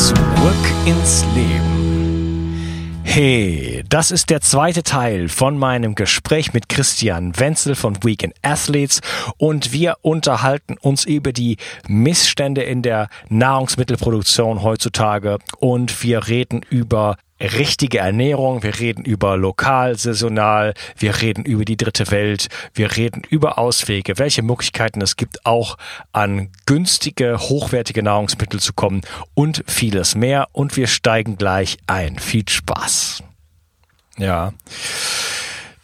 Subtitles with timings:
[0.00, 0.16] Zurück
[0.86, 3.02] ins Leben.
[3.02, 9.02] Hey, das ist der zweite Teil von meinem Gespräch mit Christian Wenzel von Weekend Athletes
[9.36, 17.18] und wir unterhalten uns über die Missstände in der Nahrungsmittelproduktion heutzutage und wir reden über
[17.40, 23.22] richtige Ernährung, wir reden über lokal, saisonal, wir reden über die dritte Welt, wir reden
[23.28, 25.76] über Auswege, welche Möglichkeiten es gibt, auch
[26.12, 29.00] an günstige, hochwertige Nahrungsmittel zu kommen
[29.34, 30.48] und vieles mehr.
[30.52, 32.18] Und wir steigen gleich ein.
[32.18, 33.22] Viel Spaß.
[34.18, 34.52] Ja.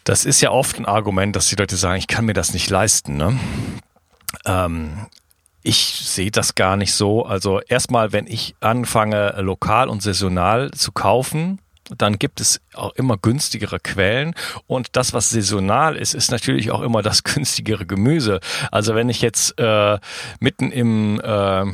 [0.03, 2.69] Das ist ja oft ein Argument, dass die Leute sagen, ich kann mir das nicht
[2.69, 3.17] leisten.
[3.17, 3.37] Ne?
[4.45, 5.07] Ähm,
[5.67, 7.25] ich sehe das gar nicht so.
[7.25, 11.59] Also erstmal, wenn ich anfange, lokal und saisonal zu kaufen,
[11.97, 14.33] dann gibt es auch immer günstigere Quellen
[14.65, 18.39] und das, was saisonal ist, ist natürlich auch immer das günstigere Gemüse.
[18.71, 19.99] Also wenn ich jetzt äh,
[20.39, 21.65] mitten im äh,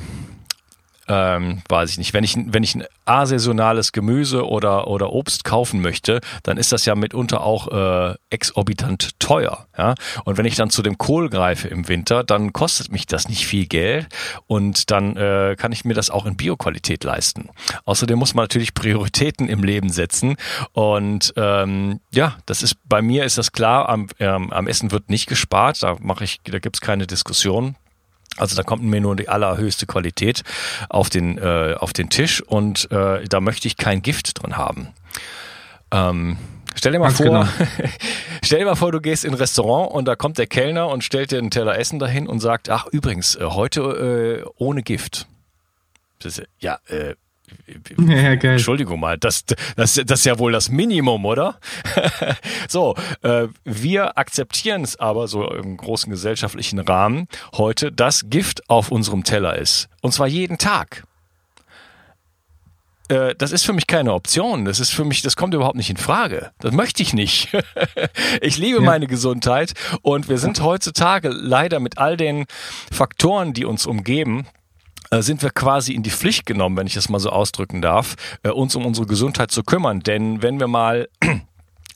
[1.07, 5.81] ähm, weiß ich nicht, wenn ich, wenn ich ein asaisonales Gemüse oder, oder Obst kaufen
[5.81, 9.67] möchte, dann ist das ja mitunter auch äh, exorbitant teuer.
[9.77, 9.95] Ja?
[10.23, 13.45] Und wenn ich dann zu dem Kohl greife im Winter, dann kostet mich das nicht
[13.45, 14.07] viel Geld
[14.47, 17.49] und dann äh, kann ich mir das auch in Bioqualität leisten.
[17.85, 20.37] Außerdem muss man natürlich Prioritäten im Leben setzen
[20.71, 25.09] und ähm, ja, das ist bei mir ist das klar, am, ähm, am Essen wird
[25.09, 27.75] nicht gespart, da mache ich, da gibt's keine Diskussion.
[28.37, 30.43] Also da kommt mir nur die allerhöchste Qualität
[30.89, 34.87] auf den, äh, auf den Tisch und äh, da möchte ich kein Gift drin haben.
[35.91, 36.37] Ähm,
[36.75, 37.45] stell dir mal Ganz vor, genau.
[38.43, 41.03] stell dir mal vor, du gehst in ein Restaurant und da kommt der Kellner und
[41.03, 45.27] stellt dir einen Teller Essen dahin und sagt, ach übrigens, äh, heute äh, ohne Gift.
[46.59, 47.15] Ja, äh,
[47.97, 48.53] ja, geil.
[48.53, 51.59] Entschuldigung mal, das, das, das ist ja wohl das Minimum, oder?
[52.67, 58.91] so, äh, wir akzeptieren es aber so im großen gesellschaftlichen Rahmen heute, dass Gift auf
[58.91, 59.89] unserem Teller ist.
[60.01, 61.03] Und zwar jeden Tag.
[63.09, 64.65] Äh, das ist für mich keine Option.
[64.65, 66.51] Das ist für mich, das kommt überhaupt nicht in Frage.
[66.59, 67.49] Das möchte ich nicht.
[68.41, 68.83] ich liebe ja.
[68.83, 72.45] meine Gesundheit und wir sind heutzutage leider mit all den
[72.91, 74.47] Faktoren, die uns umgeben,
[75.13, 78.15] äh, sind wir quasi in die Pflicht genommen, wenn ich das mal so ausdrücken darf,
[78.43, 79.99] äh, uns um unsere Gesundheit zu kümmern.
[80.01, 81.07] Denn wenn wir mal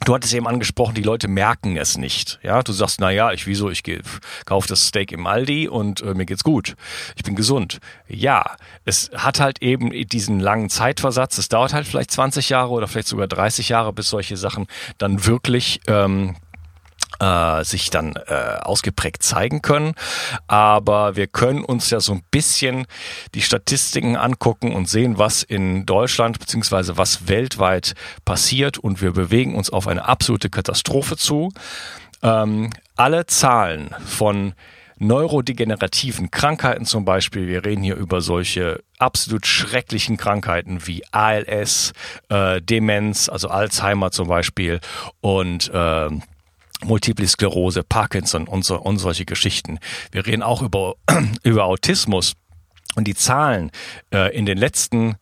[0.05, 2.39] Du hattest eben angesprochen, die Leute merken es nicht.
[2.44, 4.01] Ja, du sagst, na ja, ich wieso, ich gehe,
[4.45, 6.75] kauf das Steak im Aldi und äh, mir geht's gut.
[7.16, 7.79] Ich bin gesund.
[8.07, 8.55] Ja,
[8.85, 11.39] es hat halt eben diesen langen Zeitversatz.
[11.39, 14.67] Es dauert halt vielleicht 20 Jahre oder vielleicht sogar 30 Jahre, bis solche Sachen
[14.99, 16.35] dann wirklich ähm,
[17.19, 19.94] äh, sich dann äh, ausgeprägt zeigen können.
[20.47, 22.85] Aber wir können uns ja so ein bisschen
[23.33, 27.95] die Statistiken angucken und sehen, was in Deutschland beziehungsweise was weltweit
[28.25, 31.51] passiert und wir bewegen uns auf eine absolute Katastrophe zu.
[32.23, 34.53] Ähm, alle Zahlen von
[34.99, 37.47] neurodegenerativen Krankheiten zum Beispiel.
[37.47, 41.94] Wir reden hier über solche absolut schrecklichen Krankheiten wie ALS,
[42.29, 44.79] äh, Demenz, also Alzheimer zum Beispiel
[45.22, 46.09] und äh,
[46.83, 49.79] Multiple Sklerose, Parkinson und, so, und solche Geschichten.
[50.11, 50.95] Wir reden auch über,
[51.43, 52.33] über Autismus
[52.95, 53.71] und die Zahlen
[54.13, 55.16] äh, in den letzten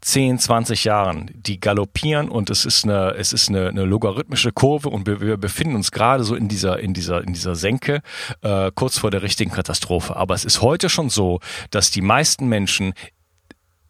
[0.00, 4.88] 10, 20 Jahren, die galoppieren und es ist eine, es ist eine, eine logarithmische Kurve
[4.88, 8.02] und wir, wir befinden uns gerade so in dieser, in dieser, in dieser Senke,
[8.42, 10.14] äh, kurz vor der richtigen Katastrophe.
[10.14, 11.40] Aber es ist heute schon so,
[11.70, 12.92] dass die meisten Menschen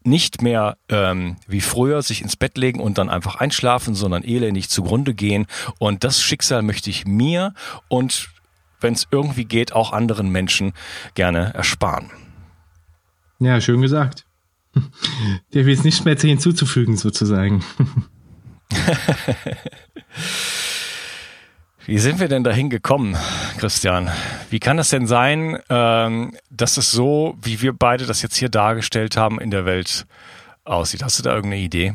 [0.07, 4.69] nicht mehr ähm, wie früher sich ins Bett legen und dann einfach einschlafen, sondern elendig
[4.71, 5.47] zugrunde gehen.
[5.79, 7.55] Und das Schicksal möchte ich mir
[7.89, 8.29] und
[8.81, 10.73] wenn es irgendwie geht, auch anderen Menschen
[11.15, 12.11] gerne ersparen.
[13.39, 14.27] Ja, schön gesagt.
[15.55, 17.65] Der will es nicht mehr hinzuzufügen, sozusagen.
[21.87, 23.17] Wie sind wir denn dahin gekommen,
[23.59, 24.11] Christian?
[24.51, 28.49] Wie kann das denn sein, ähm, dass es so, wie wir beide das jetzt hier
[28.49, 30.05] dargestellt haben, in der Welt
[30.65, 31.05] aussieht?
[31.05, 31.95] Hast du da irgendeine Idee?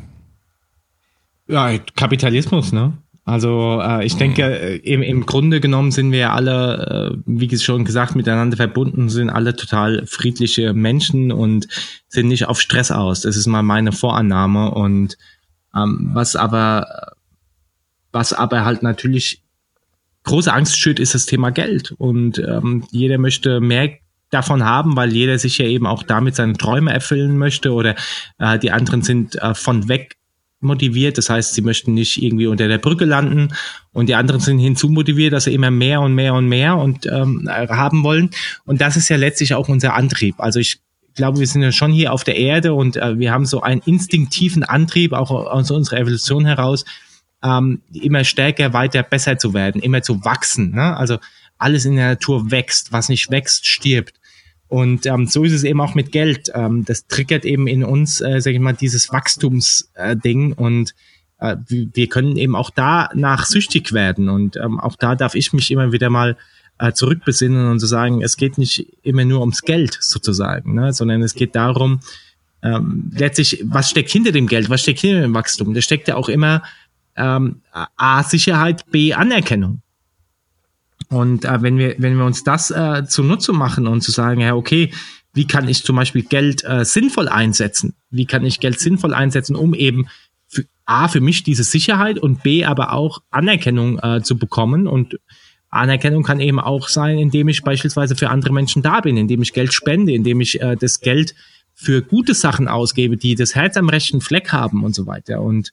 [1.49, 2.93] Ja, Kapitalismus, ne?
[3.25, 4.51] Also äh, ich denke, mhm.
[4.51, 9.29] äh, im, im Grunde genommen sind wir alle, äh, wie schon gesagt, miteinander verbunden, sind
[9.29, 11.67] alle total friedliche Menschen und
[12.07, 13.21] sind nicht auf Stress aus.
[13.21, 14.71] Das ist mal meine Vorannahme.
[14.71, 15.17] Und
[15.75, 17.11] ähm, was aber,
[18.13, 19.43] was aber halt natürlich
[20.23, 21.91] große Angst schürt, ist das Thema Geld.
[21.97, 23.91] Und ähm, jeder möchte mehr
[24.29, 27.95] davon haben, weil jeder sich ja eben auch damit seine Träume erfüllen möchte oder
[28.39, 30.15] äh, die anderen sind äh, von weg
[30.61, 31.17] motiviert.
[31.17, 33.49] Das heißt, sie möchten nicht irgendwie unter der Brücke landen
[33.91, 37.49] und die anderen sind hinzumotiviert, dass sie immer mehr und mehr und mehr und ähm,
[37.49, 38.29] haben wollen.
[38.65, 40.35] Und das ist ja letztlich auch unser Antrieb.
[40.37, 40.79] Also ich
[41.15, 43.81] glaube, wir sind ja schon hier auf der Erde und äh, wir haben so einen
[43.81, 46.85] instinktiven Antrieb, auch aus unserer Evolution heraus,
[47.43, 50.71] ähm, immer stärker, weiter, besser zu werden, immer zu wachsen.
[50.71, 50.95] Ne?
[50.95, 51.17] Also
[51.57, 54.19] alles in der Natur wächst, was nicht wächst, stirbt.
[54.67, 56.51] Und ähm, so ist es eben auch mit Geld.
[56.53, 60.95] Ähm, das triggert eben in uns, äh, sage ich mal, dieses Wachstumsding äh, und
[61.39, 64.29] äh, wir können eben auch danach süchtig werden.
[64.29, 66.37] Und ähm, auch da darf ich mich immer wieder mal
[66.79, 71.21] äh, zurückbesinnen und zu sagen, es geht nicht immer nur ums Geld sozusagen, ne, sondern
[71.21, 71.99] es geht darum,
[72.63, 75.73] ähm, letztlich, was steckt hinter dem Geld, was steckt hinter dem Wachstum?
[75.73, 76.63] Da steckt ja auch immer
[77.15, 79.81] ähm, A, Sicherheit, B, Anerkennung.
[81.09, 84.55] Und äh, wenn wir, wenn wir uns das äh, zunutze machen und zu sagen, ja,
[84.55, 84.91] okay,
[85.33, 87.95] wie kann ich zum Beispiel Geld äh, sinnvoll einsetzen?
[88.09, 90.07] Wie kann ich Geld sinnvoll einsetzen, um eben
[90.47, 95.17] für, A, für mich diese Sicherheit und B, aber auch Anerkennung äh, zu bekommen und
[95.69, 99.53] Anerkennung kann eben auch sein, indem ich beispielsweise für andere Menschen da bin, indem ich
[99.53, 101.33] Geld spende, indem ich äh, das Geld
[101.73, 105.41] für gute Sachen ausgebe, die das Herz am rechten Fleck haben und so weiter.
[105.41, 105.71] Und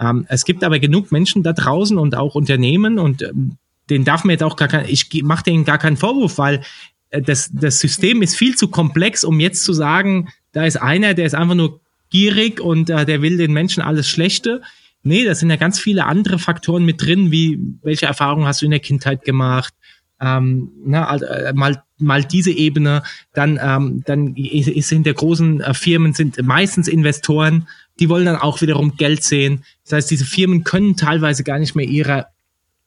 [0.00, 3.56] ähm, es gibt aber genug Menschen da draußen und auch Unternehmen und ähm,
[3.90, 6.62] den darf man jetzt auch gar kein, ich mache denen gar keinen Vorwurf, weil
[7.10, 11.14] äh, das, das System ist viel zu komplex, um jetzt zu sagen, da ist einer,
[11.14, 11.80] der ist einfach nur
[12.10, 14.62] gierig und äh, der will den Menschen alles Schlechte.
[15.02, 18.64] Nee, da sind ja ganz viele andere Faktoren mit drin, wie welche Erfahrungen hast du
[18.64, 19.74] in der Kindheit gemacht,
[20.20, 23.02] ähm, na, äh, mal mal diese Ebene,
[23.32, 27.68] dann ähm, dann ist hinter großen äh, Firmen sind meistens Investoren,
[28.00, 29.64] die wollen dann auch wiederum Geld sehen.
[29.84, 32.28] Das heißt, diese Firmen können teilweise gar nicht mehr ihrer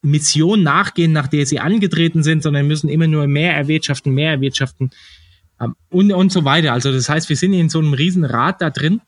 [0.01, 4.91] Mission nachgehen, nach der sie angetreten sind, sondern müssen immer nur mehr erwirtschaften, mehr erwirtschaften
[5.61, 6.73] ähm, und und so weiter.
[6.73, 9.01] Also das heißt, wir sind in so einem riesen Rad da drin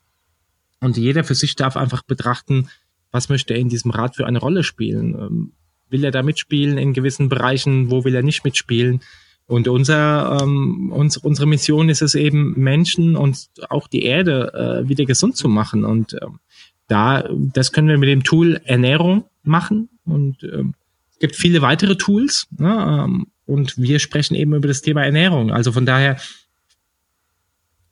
[0.81, 2.69] und jeder für sich darf einfach betrachten,
[3.11, 5.15] was möchte er in diesem Rat für eine Rolle spielen?
[5.15, 5.51] Ähm,
[5.89, 7.91] will er da mitspielen in gewissen Bereichen?
[7.91, 9.01] Wo will er nicht mitspielen?
[9.47, 14.89] Und unser, ähm, uns, unsere Mission ist es eben, Menschen und auch die Erde äh,
[14.89, 15.85] wieder gesund zu machen.
[15.85, 16.39] Und ähm,
[16.87, 19.89] da, das können wir mit dem Tool Ernährung machen.
[20.05, 20.75] Und ähm,
[21.11, 22.47] es gibt viele weitere Tools.
[22.57, 23.03] Ne?
[23.05, 25.51] Ähm, und wir sprechen eben über das Thema Ernährung.
[25.51, 26.17] Also von daher,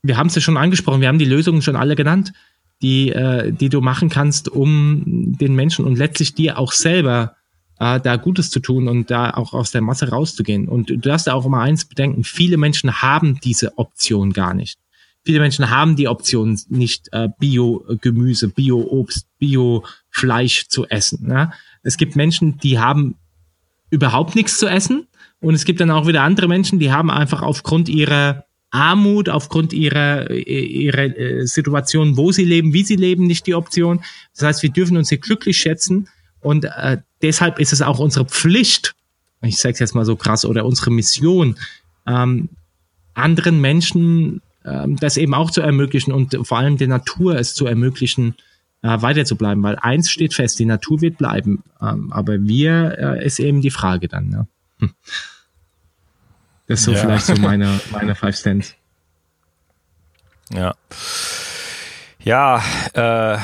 [0.04, 2.34] wir haben es ja schon angesprochen, wir haben die Lösungen schon alle genannt
[2.82, 7.36] die, äh, die du machen kannst, um den Menschen und letztlich dir auch selber
[7.80, 10.68] äh, da Gutes zu tun und da auch aus der Masse rauszugehen.
[10.68, 14.80] Und du darfst auch immer eins bedenken, viele Menschen haben diese Option gar nicht.
[15.26, 21.28] Viele Menschen haben die Option nicht, äh, Bio-Gemüse, Bio-Obst, Bio-Fleisch zu essen.
[21.28, 21.52] Ne?
[21.84, 23.16] Es gibt Menschen, die haben
[23.90, 25.08] überhaupt nichts zu essen.
[25.40, 29.72] Und es gibt dann auch wieder andere Menschen, die haben einfach aufgrund ihrer Armut aufgrund
[29.72, 34.02] ihrer, ihrer äh, Situation, wo sie leben, wie sie leben, nicht die Option.
[34.36, 36.10] Das heißt, wir dürfen uns hier glücklich schätzen
[36.48, 38.96] und äh, deshalb ist es auch unsere Pflicht,
[39.42, 41.58] ich sage es jetzt mal so krass, oder unsere Mission,
[42.08, 42.50] ähm,
[43.14, 47.66] anderen Menschen ähm, das eben auch zu ermöglichen und vor allem der Natur es zu
[47.66, 48.36] ermöglichen,
[48.82, 52.98] äh, weiter zu bleiben, weil eins steht fest, die Natur wird bleiben, ähm, aber wir
[52.98, 54.30] äh, ist eben die Frage dann.
[54.30, 54.48] Ne?
[54.80, 54.94] Hm.
[56.68, 57.00] Das ist so ja.
[57.00, 58.76] vielleicht so meine, meine Five Cents.
[60.52, 60.76] Ja.
[62.24, 62.62] Ja,
[62.94, 63.38] äh,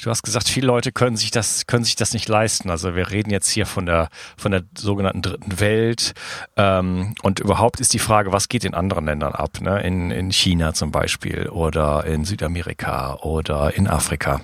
[0.00, 2.70] du hast gesagt, viele Leute können sich das, können sich das nicht leisten.
[2.70, 6.14] Also wir reden jetzt hier von der, von der sogenannten dritten Welt.
[6.56, 9.60] Ähm, und überhaupt ist die Frage, was geht in anderen Ländern ab?
[9.60, 9.80] Ne?
[9.82, 14.40] In, in China zum Beispiel oder in Südamerika oder in Afrika.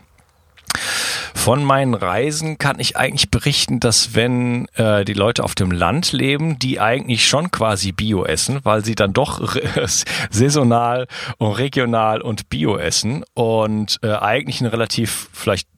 [1.37, 6.11] Von meinen Reisen kann ich eigentlich berichten, dass wenn äh, die Leute auf dem Land
[6.11, 9.55] leben, die eigentlich schon quasi Bio essen, weil sie dann doch
[10.31, 11.07] saisonal
[11.38, 15.69] und regional und Bio essen und äh, eigentlich eine relativ vielleicht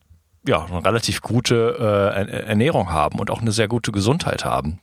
[0.47, 4.79] ja eine relativ gute äh, Ernährung haben und auch eine sehr gute Gesundheit haben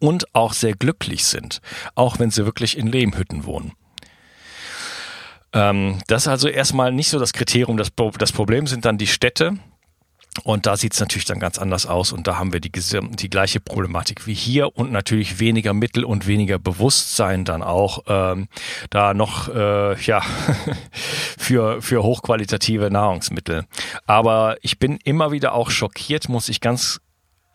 [0.00, 1.60] und auch sehr glücklich sind,
[1.94, 3.72] auch wenn sie wirklich in Lehmhütten wohnen.
[5.52, 7.76] Ähm, das ist also erstmal nicht so das Kriterium.
[7.76, 9.58] Das, das Problem sind dann die Städte.
[10.44, 13.30] Und da sieht es natürlich dann ganz anders aus und da haben wir die, die
[13.30, 18.48] gleiche Problematik wie hier und natürlich weniger Mittel und weniger Bewusstsein dann auch ähm,
[18.90, 20.22] da noch äh, ja
[21.38, 23.64] für, für hochqualitative Nahrungsmittel.
[24.06, 27.00] Aber ich bin immer wieder auch schockiert, muss ich ganz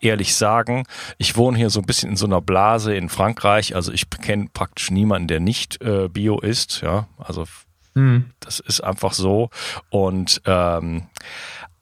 [0.00, 0.84] ehrlich sagen.
[1.18, 3.74] Ich wohne hier so ein bisschen in so einer Blase in Frankreich.
[3.74, 6.82] Also ich kenne praktisch niemanden, der nicht äh, Bio ist.
[6.82, 7.46] Ja, also
[7.94, 8.30] Mhm.
[8.40, 9.50] Das ist einfach so.
[9.90, 11.06] Und ähm,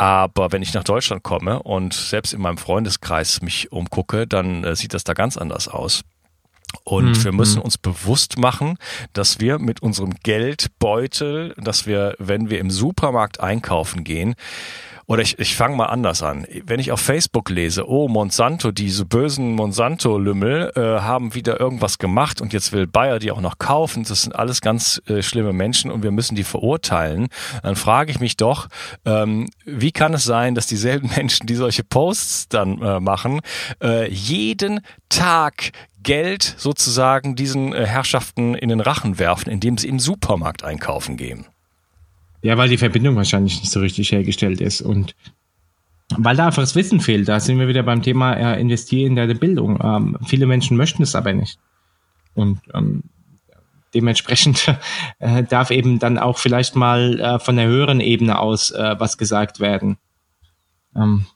[0.03, 4.75] aber wenn ich nach Deutschland komme und selbst in meinem Freundeskreis mich umgucke, dann äh,
[4.75, 6.03] sieht das da ganz anders aus.
[6.83, 7.25] Und mhm.
[7.25, 8.79] wir müssen uns bewusst machen,
[9.13, 14.35] dass wir mit unserem Geldbeutel, dass wir, wenn wir im Supermarkt einkaufen gehen,
[15.07, 16.47] oder ich, ich fange mal anders an.
[16.65, 22.41] Wenn ich auf Facebook lese, oh, Monsanto, diese bösen Monsanto-Lümmel äh, haben wieder irgendwas gemacht
[22.41, 25.91] und jetzt will Bayer die auch noch kaufen, das sind alles ganz äh, schlimme Menschen
[25.91, 27.29] und wir müssen die verurteilen,
[27.63, 28.69] dann frage ich mich doch,
[29.05, 33.41] ähm, wie kann es sein, dass dieselben Menschen, die solche Posts dann äh, machen,
[33.83, 39.99] äh, jeden Tag Geld sozusagen diesen äh, Herrschaften in den Rachen werfen, indem sie im
[39.99, 41.47] Supermarkt einkaufen gehen?
[42.43, 45.15] Ja, weil die Verbindung wahrscheinlich nicht so richtig hergestellt ist und
[46.19, 47.29] weil da einfach das Wissen fehlt.
[47.29, 49.79] Da sind wir wieder beim Thema äh, investieren in deine Bildung.
[49.83, 51.59] Ähm, viele Menschen möchten es aber nicht.
[52.35, 53.05] Und ähm,
[53.95, 54.75] dementsprechend
[55.21, 59.19] äh, darf eben dann auch vielleicht mal äh, von der höheren Ebene aus äh, was
[59.19, 59.97] gesagt werden.
[60.97, 61.27] Ähm,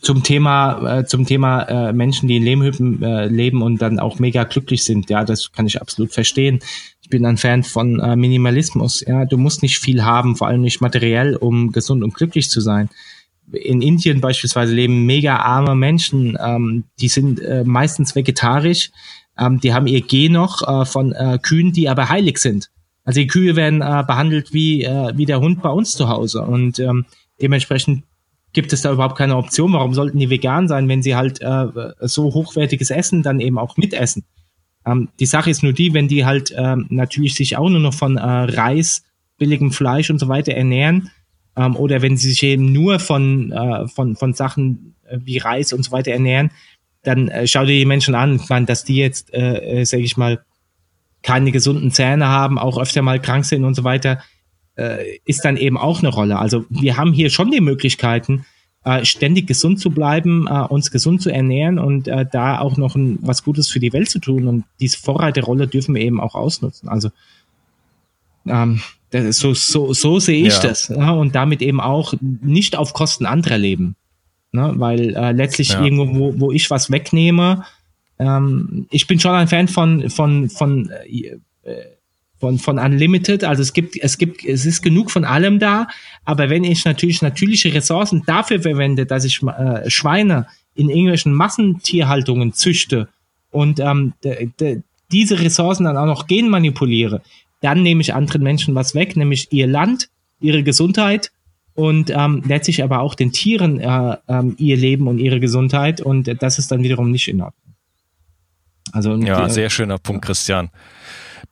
[0.00, 4.18] zum Thema äh, zum Thema äh, Menschen, die in Lehmhütten äh, leben und dann auch
[4.18, 5.10] mega glücklich sind.
[5.10, 6.60] Ja, das kann ich absolut verstehen.
[7.04, 9.04] Ich bin ein Fan von äh, Minimalismus.
[9.06, 12.62] Ja, du musst nicht viel haben, vor allem nicht materiell, um gesund und glücklich zu
[12.62, 12.88] sein.
[13.52, 18.90] In Indien beispielsweise leben mega arme Menschen, ähm, die sind äh, meistens vegetarisch,
[19.38, 22.70] ähm, die haben ihr Gen noch äh, von äh, Kühen, die aber heilig sind.
[23.04, 26.40] Also die Kühe werden äh, behandelt wie, äh, wie der Hund bei uns zu Hause
[26.40, 27.04] und ähm,
[27.38, 28.04] dementsprechend
[28.54, 29.74] gibt es da überhaupt keine Option.
[29.74, 31.66] Warum sollten die vegan sein, wenn sie halt äh,
[32.00, 34.24] so hochwertiges Essen dann eben auch mitessen?
[34.86, 37.94] Ähm, die Sache ist nur die, wenn die halt ähm, natürlich sich auch nur noch
[37.94, 39.04] von äh, Reis,
[39.38, 41.10] billigem Fleisch und so weiter ernähren,
[41.56, 45.72] ähm, oder wenn sie sich eben nur von, äh, von, von Sachen äh, wie Reis
[45.72, 46.50] und so weiter ernähren,
[47.02, 50.00] dann äh, schau dir die Menschen an, ich meine, dass die jetzt, äh, äh, sag
[50.00, 50.44] ich mal,
[51.22, 54.22] keine gesunden Zähne haben, auch öfter mal krank sind und so weiter,
[54.76, 56.38] äh, ist dann eben auch eine Rolle.
[56.38, 58.44] Also wir haben hier schon die Möglichkeiten,
[58.84, 62.94] äh, ständig gesund zu bleiben, äh, uns gesund zu ernähren und äh, da auch noch
[62.94, 64.46] ein, was Gutes für die Welt zu tun.
[64.46, 66.88] Und diese Vorreiterrolle dürfen wir eben auch ausnutzen.
[66.88, 67.10] Also
[68.46, 68.80] ähm,
[69.30, 70.60] so, so, so sehe ich ja.
[70.60, 70.88] das.
[70.88, 73.96] Ja, und damit eben auch nicht auf Kosten anderer leben.
[74.52, 74.72] Ne?
[74.76, 75.82] Weil äh, letztlich ja.
[75.82, 77.64] irgendwo, wo, wo ich was wegnehme,
[78.18, 81.38] ähm, ich bin schon ein Fan von, von, von äh,
[82.38, 83.44] von, von Unlimited.
[83.44, 85.86] Also es gibt, es gibt, es ist genug von allem da.
[86.24, 92.52] Aber wenn ich natürlich natürliche Ressourcen dafür verwende, dass ich äh, Schweine in irgendwelchen Massentierhaltungen
[92.52, 93.08] züchte
[93.50, 94.14] und ähm,
[95.12, 97.22] diese Ressourcen dann auch noch genmanipuliere,
[97.60, 100.08] dann nehme ich anderen Menschen was weg, nämlich ihr Land,
[100.40, 101.30] ihre Gesundheit
[101.74, 106.42] und ähm, letztlich aber auch den Tieren äh, ähm, ihr Leben und ihre Gesundheit und
[106.42, 107.74] das ist dann wiederum nicht in Ordnung.
[108.92, 110.70] Also ja, sehr schöner Punkt, Christian.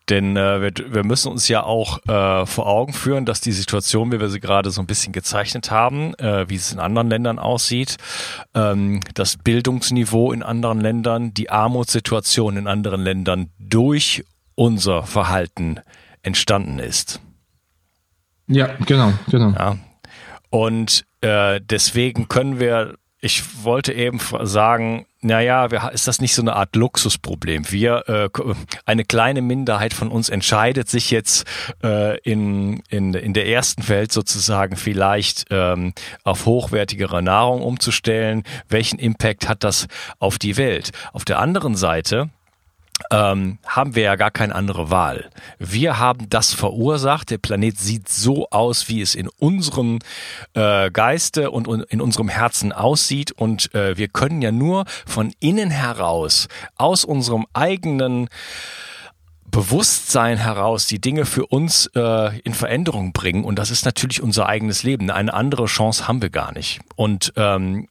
[0.09, 4.13] Denn äh, wir, wir müssen uns ja auch äh, vor Augen führen, dass die Situation,
[4.13, 7.39] wie wir sie gerade so ein bisschen gezeichnet haben, äh, wie es in anderen Ländern
[7.39, 7.97] aussieht,
[8.55, 15.81] ähm, das Bildungsniveau in anderen Ländern, die Armutssituation in anderen Ländern durch unser Verhalten
[16.23, 17.21] entstanden ist.
[18.49, 19.51] Ja, genau, genau.
[19.51, 19.77] Ja.
[20.51, 26.57] Und äh, deswegen können wir ich wollte eben sagen, naja, ist das nicht so eine
[26.57, 27.71] Art Luxusproblem?
[27.71, 28.29] Wir, äh,
[28.85, 31.47] eine kleine Minderheit von uns entscheidet sich jetzt
[31.85, 38.43] äh, in, in, in der ersten Welt sozusagen vielleicht ähm, auf hochwertigere Nahrung umzustellen.
[38.69, 39.87] Welchen Impact hat das
[40.19, 40.91] auf die Welt?
[41.13, 42.29] Auf der anderen Seite
[43.11, 45.31] ähm, haben wir ja gar keine andere Wahl.
[45.59, 47.31] Wir haben das verursacht.
[47.31, 49.99] Der Planet sieht so aus, wie es in unserem
[50.55, 53.33] äh, Geiste und in unserem Herzen aussieht.
[53.33, 58.29] Und äh, wir können ja nur von innen heraus, aus unserem eigenen
[59.51, 63.45] Bewusstsein heraus die Dinge für uns äh, in Veränderung bringen.
[63.45, 65.11] Und das ist natürlich unser eigenes Leben.
[65.11, 66.81] Eine andere Chance haben wir gar nicht.
[66.97, 67.89] Und ähm,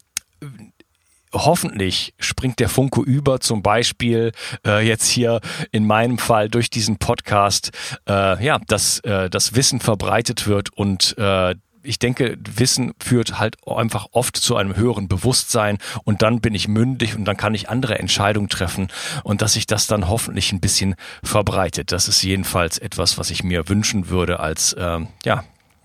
[1.34, 4.32] hoffentlich springt der Funke über, zum Beispiel
[4.66, 7.72] äh, jetzt hier in meinem Fall durch diesen Podcast,
[8.08, 13.56] äh, ja, dass äh, das Wissen verbreitet wird und äh, ich denke, Wissen führt halt
[13.68, 17.70] einfach oft zu einem höheren Bewusstsein und dann bin ich mündig und dann kann ich
[17.70, 18.90] andere Entscheidungen treffen
[19.24, 21.92] und dass sich das dann hoffentlich ein bisschen verbreitet.
[21.92, 25.44] Das ist jedenfalls etwas, was ich mir wünschen würde als ähm, ja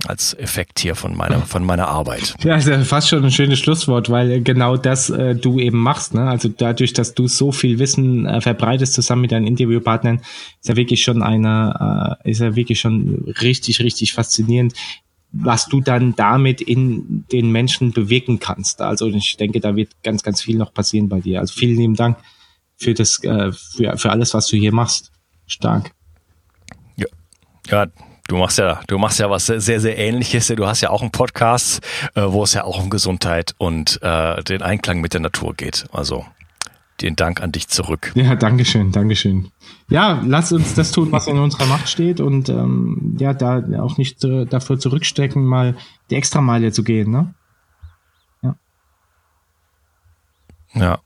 [0.08, 2.34] als Effekt hier von meiner, von meiner Arbeit.
[2.42, 6.14] Ja, ist ja fast schon ein schönes Schlusswort, weil genau das äh, du eben machst.
[6.14, 6.28] Ne?
[6.28, 10.20] Also dadurch, dass du so viel Wissen äh, verbreitest zusammen mit deinen Interviewpartnern,
[10.60, 14.74] ist ja wirklich schon eine, äh, ist ja wirklich schon richtig, richtig faszinierend,
[15.32, 18.80] was du dann damit in den Menschen bewirken kannst.
[18.80, 21.40] Also ich denke, da wird ganz, ganz viel noch passieren bei dir.
[21.40, 22.18] Also vielen lieben Dank
[22.76, 25.12] für das, äh, für, für alles, was du hier machst.
[25.46, 25.92] Stark.
[26.96, 27.06] Ja,
[27.70, 27.86] ja
[28.28, 30.48] Du machst ja, du machst ja was sehr, sehr ähnliches.
[30.48, 31.80] Du hast ja auch einen Podcast,
[32.14, 35.84] äh, wo es ja auch um Gesundheit und äh, den Einklang mit der Natur geht.
[35.92, 36.26] Also
[37.02, 38.12] den Dank an dich zurück.
[38.14, 39.50] Ja, Dankeschön, Dankeschön.
[39.88, 43.98] Ja, lass uns das tun, was in unserer Macht steht und ähm, ja, da auch
[43.98, 45.76] nicht äh, dafür zurückstecken, mal
[46.10, 47.34] die Extrameile zu gehen, ne?
[48.42, 48.56] Ja.
[50.74, 50.98] Ja.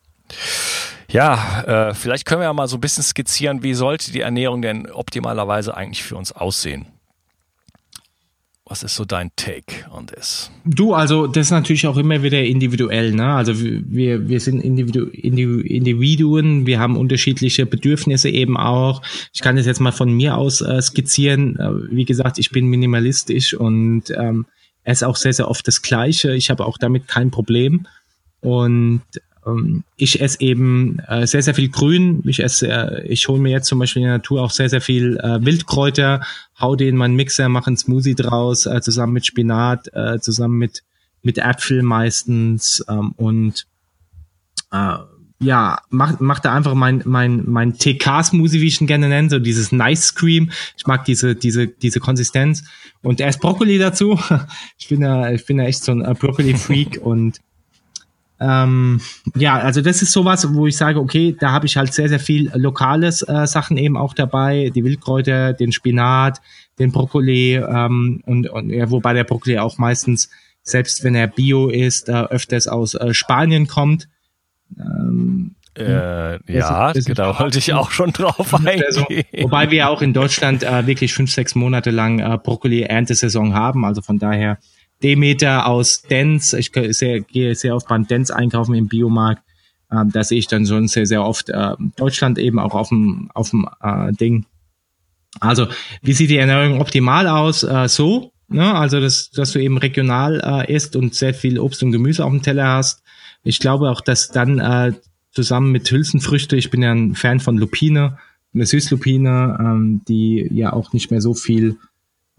[1.09, 4.63] Ja, äh, vielleicht können wir ja mal so ein bisschen skizzieren, wie sollte die Ernährung
[4.63, 6.87] denn optimalerweise eigentlich für uns aussehen?
[8.71, 10.49] Was ist so dein Take on this?
[10.65, 13.35] Du, also das ist natürlich auch immer wieder individuell, ne?
[13.35, 19.03] Also wir, wir sind Individu Individuen, wir haben unterschiedliche Bedürfnisse eben auch.
[19.33, 21.59] Ich kann das jetzt mal von mir aus äh, skizzieren.
[21.59, 24.47] Äh, wie gesagt, ich bin minimalistisch und ähm,
[24.85, 26.37] esse auch sehr, sehr oft das Gleiche.
[26.37, 27.89] Ich habe auch damit kein Problem.
[28.41, 29.03] Und
[29.97, 32.23] ich esse eben äh, sehr, sehr viel Grün.
[32.27, 34.81] Ich esse, äh, ich hole mir jetzt zum Beispiel in der Natur auch sehr, sehr
[34.81, 36.23] viel äh, Wildkräuter,
[36.61, 40.59] hau die in meinen Mixer, mache einen Smoothie draus, äh, zusammen mit Spinat, äh, zusammen
[40.59, 40.83] mit,
[41.23, 43.67] mit Äpfel meistens ähm, und
[44.73, 44.97] äh,
[45.43, 49.39] ja, mach, mach da einfach mein, mein, mein TK-Smoothie, wie ich ihn gerne nenne, so
[49.39, 50.51] dieses Nice Cream.
[50.77, 52.63] Ich mag diese, diese, diese Konsistenz.
[53.01, 54.21] Und erst Brokkoli dazu.
[54.79, 57.41] Ich bin ja, ich bin ja echt so ein Brokkoli-Freak und
[58.41, 59.01] ähm,
[59.35, 62.21] ja, also das ist sowas, wo ich sage, okay, da habe ich halt sehr, sehr
[62.21, 66.41] viel lokales äh, Sachen eben auch dabei, die Wildkräuter, den Spinat,
[66.79, 70.31] den Brokkoli ähm, und, und ja, wobei der Brokkoli auch meistens,
[70.63, 74.09] selbst wenn er Bio ist, äh, öfters aus äh, Spanien kommt.
[74.79, 78.85] Ähm, äh, ja, ist, da wollte ich auch schon drauf eingehen.
[78.87, 79.03] Also,
[79.39, 84.01] wobei wir auch in Deutschland äh, wirklich fünf, sechs Monate lang äh, Brokkoli-Erntesaison haben, also
[84.01, 84.59] von daher
[85.03, 86.53] Demeter aus Dents.
[86.53, 89.43] Ich sehr, gehe sehr oft beim Dents einkaufen im Biomarkt.
[89.93, 93.31] Ähm, da sehe ich dann schon sehr, sehr oft äh, Deutschland eben auch auf dem,
[93.35, 94.47] auf dem äh, Ding.
[95.41, 95.67] Also,
[96.03, 97.63] wie sieht die Ernährung optimal aus?
[97.63, 98.75] Äh, so, ne?
[98.75, 102.31] also dass, dass du eben regional äh, isst und sehr viel Obst und Gemüse auf
[102.31, 103.03] dem Teller hast.
[103.43, 104.93] Ich glaube auch, dass dann äh,
[105.33, 108.19] zusammen mit Hülsenfrüchte, ich bin ja ein Fan von Lupine,
[108.53, 111.77] eine Süßlupine, ähm, die ja auch nicht mehr so viel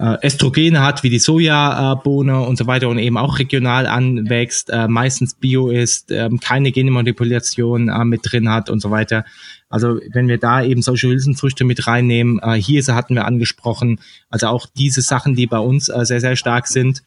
[0.01, 4.87] äh, Estrogene hat, wie die Sojabohne und so weiter und eben auch regional anwächst, äh,
[4.87, 9.25] meistens bio ist, äh, keine Genmanipulation äh, mit drin hat und so weiter.
[9.69, 13.99] Also wenn wir da eben solche Hülsenfrüchte mit reinnehmen, äh, Hirse hatten wir angesprochen,
[14.31, 17.03] also auch diese Sachen, die bei uns äh, sehr, sehr stark sind.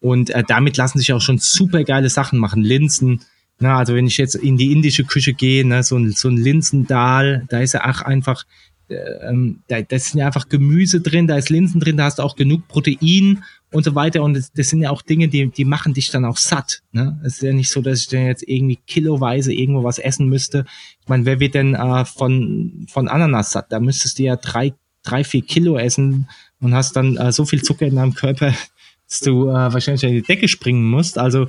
[0.00, 2.62] Und äh, damit lassen sich auch schon super geile Sachen machen.
[2.62, 3.20] Linsen,
[3.60, 6.36] na, also wenn ich jetzt in die indische Küche gehe, ne, so ein, so ein
[6.36, 8.44] Linsendal, da ist ja auch einfach
[8.88, 12.22] ähm, da, da sind ja einfach Gemüse drin, da ist Linsen drin, da hast du
[12.22, 13.42] auch genug Protein
[13.72, 14.22] und so weiter.
[14.22, 16.82] Und das, das sind ja auch Dinge, die, die machen dich dann auch satt.
[16.92, 17.18] Ne?
[17.24, 20.66] Es ist ja nicht so, dass ich dann jetzt irgendwie kiloweise irgendwo was essen müsste.
[21.00, 23.72] Ich meine, wer wird denn äh, von, von Ananas satt?
[23.72, 26.28] Da müsstest du ja drei, drei, vier Kilo essen
[26.60, 28.54] und hast dann äh, so viel Zucker in deinem Körper,
[29.08, 31.18] dass du äh, wahrscheinlich an die Decke springen musst.
[31.18, 31.48] Also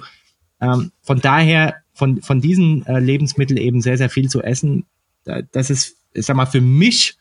[0.62, 4.86] ähm, von daher, von, von diesen äh, Lebensmitteln eben sehr, sehr viel zu essen,
[5.52, 7.18] das ist, ich sag mal, für mich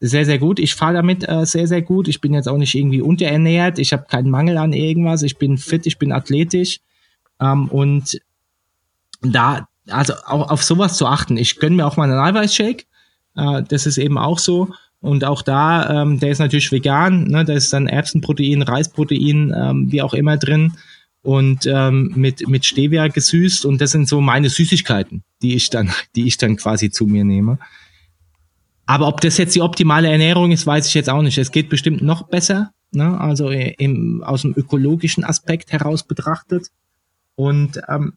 [0.00, 0.58] sehr, sehr gut.
[0.58, 2.08] Ich fahre damit äh, sehr, sehr gut.
[2.08, 3.78] Ich bin jetzt auch nicht irgendwie unterernährt.
[3.78, 5.22] Ich habe keinen Mangel an irgendwas.
[5.22, 6.80] Ich bin fit, ich bin athletisch.
[7.40, 8.20] Ähm, und
[9.22, 11.36] da, also auch auf sowas zu achten.
[11.36, 12.84] Ich gönne mir auch mal einen Eiweißshake.
[13.36, 14.68] Äh, das ist eben auch so.
[15.00, 17.24] Und auch da, ähm, der ist natürlich vegan.
[17.24, 17.44] Ne?
[17.44, 20.74] Da ist dann Erbsenprotein, Reisprotein, ähm, wie auch immer drin.
[21.22, 23.64] Und ähm, mit, mit Stevia gesüßt.
[23.64, 27.24] Und das sind so meine Süßigkeiten, die ich dann, die ich dann quasi zu mir
[27.24, 27.58] nehme.
[28.86, 31.38] Aber ob das jetzt die optimale Ernährung ist, weiß ich jetzt auch nicht.
[31.38, 33.18] Es geht bestimmt noch besser, ne?
[33.18, 36.68] also im, aus dem ökologischen Aspekt heraus betrachtet.
[37.34, 38.14] Und ähm,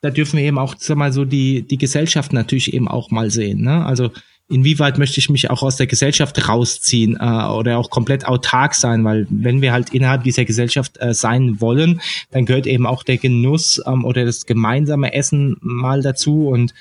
[0.00, 3.30] da dürfen wir eben auch, sag mal, so die, die Gesellschaft natürlich eben auch mal
[3.30, 3.62] sehen.
[3.62, 3.84] Ne?
[3.84, 4.10] Also
[4.48, 9.04] inwieweit möchte ich mich auch aus der Gesellschaft rausziehen äh, oder auch komplett autark sein,
[9.04, 12.00] weil wenn wir halt innerhalb dieser Gesellschaft äh, sein wollen,
[12.32, 16.74] dann gehört eben auch der Genuss ähm, oder das gemeinsame Essen mal dazu und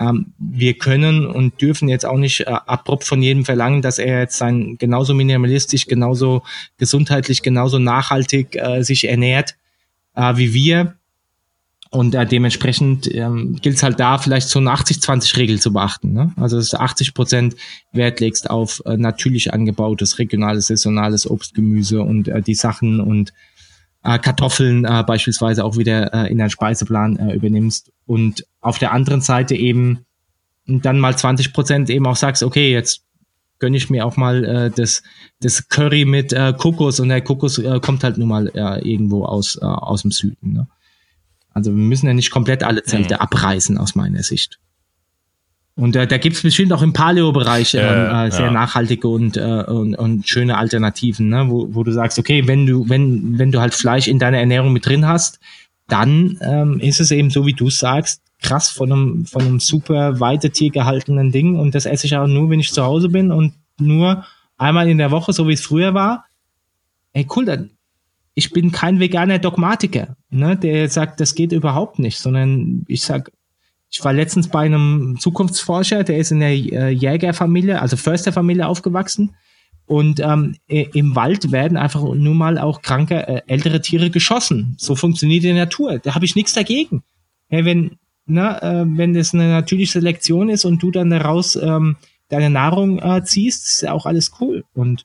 [0.00, 4.20] ähm, wir können und dürfen jetzt auch nicht äh, abrupt von jedem verlangen, dass er
[4.20, 6.42] jetzt sein genauso minimalistisch, genauso
[6.78, 9.56] gesundheitlich, genauso nachhaltig äh, sich ernährt
[10.14, 10.96] äh, wie wir.
[11.92, 16.12] Und äh, dementsprechend ähm, gilt es halt da vielleicht so eine 80-20-Regel zu beachten.
[16.12, 16.32] Ne?
[16.36, 17.56] Also dass du 80 Prozent
[17.92, 23.32] Wert legst auf äh, natürlich angebautes, regionales, saisonales Obst, Gemüse und äh, die Sachen und
[24.02, 28.92] äh, Kartoffeln äh, beispielsweise auch wieder äh, in deinen Speiseplan äh, übernimmst und auf der
[28.92, 30.04] anderen Seite eben
[30.66, 33.02] dann mal 20 Prozent eben auch sagst, okay, jetzt
[33.58, 35.02] gönne ich mir auch mal äh, das,
[35.40, 39.24] das Curry mit äh, Kokos und der Kokos äh, kommt halt nun mal äh, irgendwo
[39.24, 40.54] aus, äh, aus dem Süden.
[40.54, 40.68] Ne?
[41.52, 43.20] Also wir müssen ja nicht komplett alle Zelte mhm.
[43.20, 44.58] abreißen aus meiner Sicht.
[45.80, 48.50] Und äh, da gibt's bestimmt auch im Paleo-Bereich äh, äh, sehr ja.
[48.50, 51.46] nachhaltige und, äh, und, und schöne Alternativen, ne?
[51.48, 54.74] wo, wo du sagst, okay, wenn du, wenn, wenn du halt Fleisch in deiner Ernährung
[54.74, 55.40] mit drin hast,
[55.88, 60.20] dann ähm, ist es eben so, wie du sagst, krass von einem, von einem super
[60.20, 63.54] Weidetier gehaltenen Ding und das esse ich auch nur, wenn ich zu Hause bin und
[63.78, 64.26] nur
[64.58, 66.26] einmal in der Woche, so wie es früher war.
[67.14, 67.70] Ey, cool, dann,
[68.34, 73.32] ich bin kein veganer Dogmatiker, ne, der sagt, das geht überhaupt nicht, sondern ich sag,
[73.90, 79.34] ich war letztens bei einem Zukunftsforscher, der ist in der äh, Jägerfamilie, also Försterfamilie aufgewachsen.
[79.84, 84.76] Und ähm, im Wald werden einfach nur mal auch kranke, äh, ältere Tiere geschossen.
[84.78, 85.98] So funktioniert die Natur.
[85.98, 87.02] Da habe ich nichts dagegen.
[87.48, 91.96] Hey, wenn, na, äh, wenn das eine natürliche Selektion ist und du dann daraus ähm,
[92.28, 94.62] deine Nahrung äh, ziehst, ist ja auch alles cool.
[94.72, 95.04] Und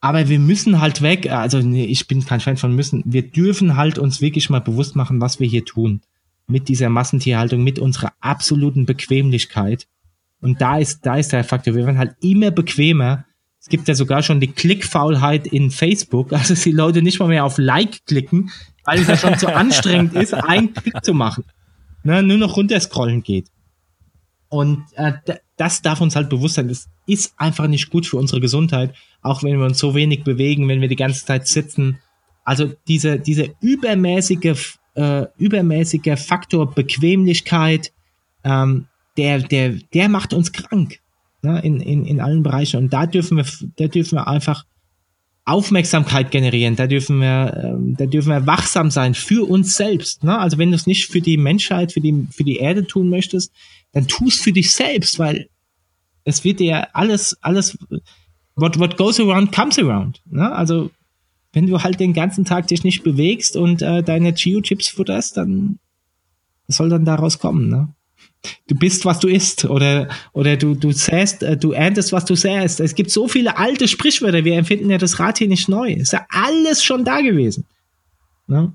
[0.00, 3.76] aber wir müssen halt weg, also nee, ich bin kein Fan von müssen, wir dürfen
[3.76, 6.00] halt uns wirklich mal bewusst machen, was wir hier tun
[6.46, 9.86] mit dieser Massentierhaltung, mit unserer absoluten Bequemlichkeit.
[10.40, 11.74] Und da ist, da ist der Faktor.
[11.74, 13.24] Wir werden halt immer bequemer.
[13.60, 17.44] Es gibt ja sogar schon die Klickfaulheit in Facebook, also die Leute nicht mal mehr
[17.44, 18.50] auf Like klicken,
[18.84, 21.44] weil es ja schon zu anstrengend ist, einen Klick zu machen.
[22.02, 23.46] Ne, nur noch runterscrollen geht.
[24.50, 25.14] Und äh,
[25.56, 26.68] das darf uns halt bewusst sein.
[26.68, 30.68] Das ist einfach nicht gut für unsere Gesundheit, auch wenn wir uns so wenig bewegen,
[30.68, 31.98] wenn wir die ganze Zeit sitzen.
[32.44, 37.92] Also diese, diese übermäßige äh, übermäßiger Faktor Bequemlichkeit,
[38.44, 41.00] ähm, der, der, der macht uns krank
[41.42, 42.78] ne, in, in, in allen Bereichen.
[42.78, 44.64] Und da dürfen wir, da dürfen wir einfach
[45.46, 50.24] Aufmerksamkeit generieren, da dürfen wir, ähm, da dürfen wir wachsam sein für uns selbst.
[50.24, 50.38] Ne?
[50.38, 53.52] Also wenn du es nicht für die Menschheit, für die, für die Erde tun möchtest,
[53.92, 55.48] dann tu es für dich selbst, weil
[56.24, 57.76] es wird dir alles, alles,
[58.56, 60.22] what, what goes around comes around.
[60.24, 60.50] Ne?
[60.50, 60.90] Also
[61.54, 65.78] wenn du halt den ganzen Tag dich nicht bewegst und äh, deine Geo-Chips futterst, dann
[66.68, 67.88] soll dann daraus kommen, ne?
[68.66, 72.34] Du bist, was du isst, oder, oder du, du säst, äh, du erntest, was du
[72.34, 72.78] säst.
[72.78, 75.92] Es gibt so viele alte Sprichwörter, wir empfinden ja das Rad hier nicht neu.
[75.92, 77.64] Ist ja alles schon da gewesen.
[78.46, 78.74] Ne?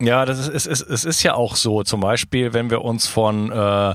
[0.00, 3.50] Ja, das ist, es, es ist ja auch so, zum Beispiel, wenn wir uns von
[3.50, 3.94] äh,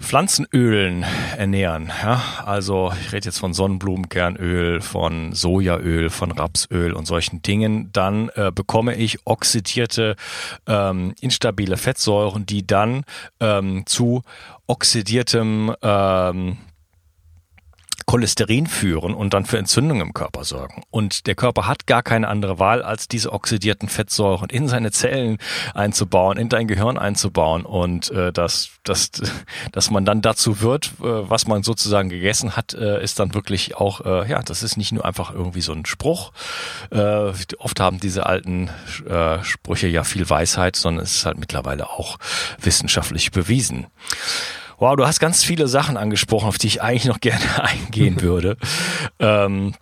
[0.00, 1.04] Pflanzenölen
[1.36, 1.92] ernähren.
[2.02, 2.22] Ja?
[2.44, 7.90] Also ich rede jetzt von Sonnenblumenkernöl, von Sojaöl, von Rapsöl und solchen Dingen.
[7.92, 10.16] Dann äh, bekomme ich oxidierte,
[10.66, 13.04] ähm, instabile Fettsäuren, die dann
[13.40, 14.22] ähm, zu
[14.66, 16.58] oxidiertem ähm,
[18.08, 20.82] Cholesterin führen und dann für Entzündungen im Körper sorgen.
[20.90, 25.36] Und der Körper hat gar keine andere Wahl, als diese oxidierten Fettsäuren in seine Zellen
[25.74, 29.10] einzubauen, in dein Gehirn einzubauen und äh, dass, dass,
[29.72, 33.76] dass man dann dazu wird, äh, was man sozusagen gegessen hat, äh, ist dann wirklich
[33.76, 36.32] auch, äh, ja, das ist nicht nur einfach irgendwie so ein Spruch.
[36.90, 38.70] Äh, oft haben diese alten
[39.06, 42.16] äh, Sprüche ja viel Weisheit, sondern es ist halt mittlerweile auch
[42.58, 43.86] wissenschaftlich bewiesen.
[44.78, 48.56] Wow, du hast ganz viele Sachen angesprochen, auf die ich eigentlich noch gerne eingehen würde.
[49.18, 49.74] ähm,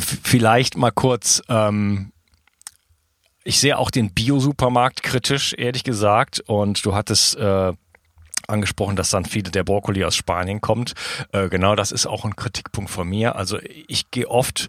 [0.00, 2.12] vielleicht mal kurz, ähm,
[3.44, 6.40] ich sehe auch den Bio-Supermarkt kritisch, ehrlich gesagt.
[6.46, 7.72] Und du hattest äh,
[8.48, 10.94] angesprochen, dass dann viele der Brokkoli aus Spanien kommt.
[11.32, 13.36] Äh, genau das ist auch ein Kritikpunkt von mir.
[13.36, 14.68] Also ich gehe oft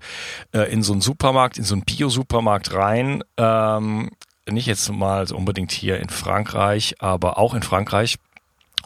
[0.54, 3.24] äh, in so einen Supermarkt, in so einen Bio-Supermarkt rein.
[3.38, 4.12] Ähm,
[4.50, 8.18] nicht jetzt mal unbedingt hier in Frankreich, aber auch in Frankreich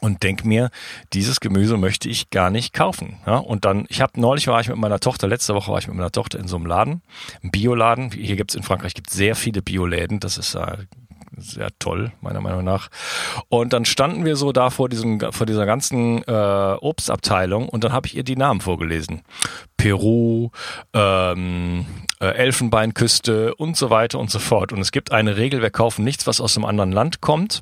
[0.02, 0.70] und denk mir,
[1.14, 3.18] dieses Gemüse möchte ich gar nicht kaufen.
[3.26, 5.88] Ja, und dann, ich habe neulich war ich mit meiner Tochter, letzte Woche war ich
[5.88, 7.02] mit meiner Tochter in so einem Laden,
[7.42, 8.12] einem Bioladen.
[8.12, 10.78] Hier gibt's in Frankreich gibt's sehr viele Bioläden, das ist äh,
[11.38, 12.90] sehr toll, meiner Meinung nach.
[13.50, 17.94] Und dann standen wir so da vor diesem, vor dieser ganzen äh, Obstabteilung und dann
[17.94, 19.22] habe ich ihr die Namen vorgelesen.
[19.78, 20.50] Peru,
[20.94, 21.86] ähm,
[22.20, 24.72] äh, Elfenbeinküste und so weiter und so fort.
[24.72, 27.62] Und es gibt eine Regel, wir kaufen nichts, was aus einem anderen Land kommt.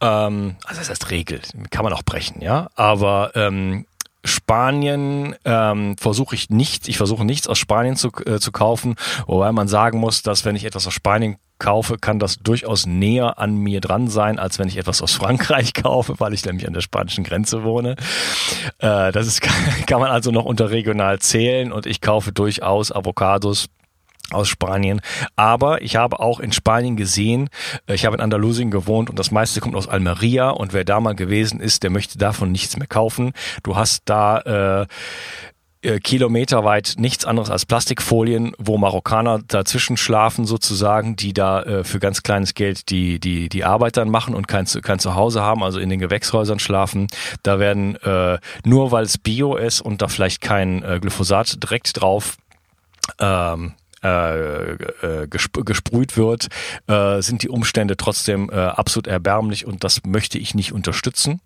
[0.00, 1.40] Ähm, also das heißt Regel,
[1.70, 2.68] kann man auch brechen, ja.
[2.74, 3.86] Aber ähm,
[4.24, 9.52] Spanien ähm, versuche ich nichts, ich versuche nichts aus Spanien zu, äh, zu kaufen, wobei
[9.52, 13.54] man sagen muss, dass wenn ich etwas aus Spanien kaufe, kann das durchaus näher an
[13.54, 16.80] mir dran sein, als wenn ich etwas aus Frankreich kaufe, weil ich nämlich an der
[16.80, 17.96] spanischen Grenze wohne.
[18.78, 19.40] Äh, das ist,
[19.86, 23.68] kann man also noch unter regional zählen und ich kaufe durchaus Avocados
[24.34, 25.00] aus Spanien.
[25.36, 27.48] Aber ich habe auch in Spanien gesehen,
[27.86, 31.00] äh, ich habe in Andalusien gewohnt und das meiste kommt aus Almeria und wer da
[31.00, 33.32] mal gewesen ist, der möchte davon nichts mehr kaufen.
[33.62, 34.86] Du hast da äh,
[35.84, 41.98] äh, kilometerweit nichts anderes als Plastikfolien, wo Marokkaner dazwischen schlafen sozusagen, die da äh, für
[42.00, 45.78] ganz kleines Geld die die die Arbeit dann machen und kein, kein Zuhause haben, also
[45.78, 47.08] in den Gewächshäusern schlafen.
[47.42, 52.00] Da werden äh, nur weil es Bio ist und da vielleicht kein äh, Glyphosat direkt
[52.00, 52.38] drauf
[53.18, 54.72] ähm, äh,
[55.22, 56.48] äh gesprüht wird,
[56.86, 61.40] äh, sind die Umstände trotzdem äh, absolut erbärmlich und das möchte ich nicht unterstützen.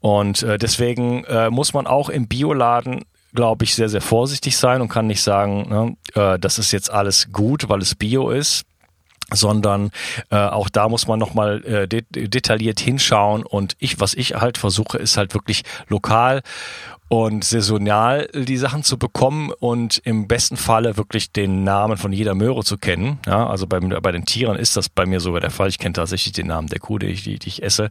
[0.00, 4.80] Und äh, deswegen äh, muss man auch im Bioladen glaube ich, sehr, sehr vorsichtig sein
[4.80, 8.64] und kann nicht sagen, ne, äh, das ist jetzt alles gut, weil es Bio ist.
[9.32, 9.90] Sondern
[10.30, 14.58] äh, auch da muss man nochmal äh, de detailliert hinschauen und ich, was ich halt
[14.58, 16.42] versuche, ist halt wirklich lokal
[17.08, 22.34] und saisonal die Sachen zu bekommen und im besten Falle wirklich den Namen von jeder
[22.34, 23.18] Möhre zu kennen.
[23.26, 25.68] Ja, also bei, bei den Tieren ist das bei mir sogar der Fall.
[25.68, 27.88] Ich kenne tatsächlich den Namen der Kuh, die ich, die, die ich esse.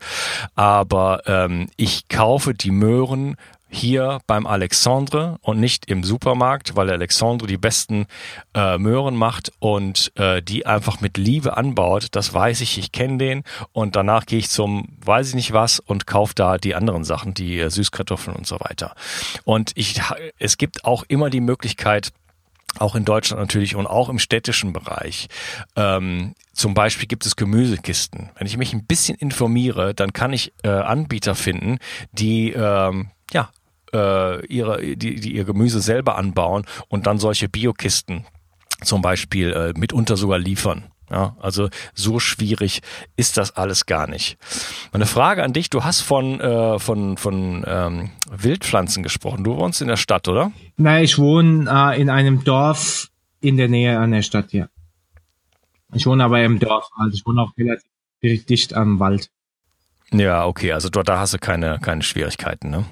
[0.56, 3.38] Aber ähm, ich kaufe die Möhren
[3.69, 8.06] hier beim Alexandre und nicht im Supermarkt, weil der Alexandre die besten
[8.53, 12.08] äh, Möhren macht und äh, die einfach mit Liebe anbaut.
[12.12, 15.80] Das weiß ich, ich kenne den und danach gehe ich zum, weiß ich nicht was
[15.80, 18.95] und kaufe da die anderen Sachen, die äh, Süßkartoffeln und so weiter.
[19.43, 20.01] Und ich,
[20.39, 22.12] es gibt auch immer die Möglichkeit,
[22.80, 25.27] auch in Deutschland natürlich und auch im städtischen Bereich.
[25.75, 28.30] Ähm, zum Beispiel gibt es Gemüsekisten.
[28.36, 31.80] Wenn ich mich ein bisschen informiere, dann kann ich äh, Anbieter finden,
[32.12, 33.49] die ähm, ja
[33.93, 38.26] äh, ihre, die, die ihr Gemüse selber anbauen und dann solche Biokisten
[38.84, 40.86] zum Beispiel äh, mitunter sogar liefern.
[41.10, 42.82] Ja, also so schwierig
[43.15, 44.38] ist das alles gar nicht.
[44.91, 49.45] Meine Frage an dich, du hast von, äh, von, von ähm, Wildpflanzen gesprochen.
[49.45, 50.52] Du wohnst in der Stadt, oder?
[50.76, 54.67] Nein, ich wohne äh, in einem Dorf in der Nähe an der Stadt, ja.
[55.93, 59.30] Ich wohne aber im Dorf, also ich wohne auch relativ dicht am Wald.
[60.12, 62.86] Ja, okay, also dort da hast du keine, keine Schwierigkeiten, ne?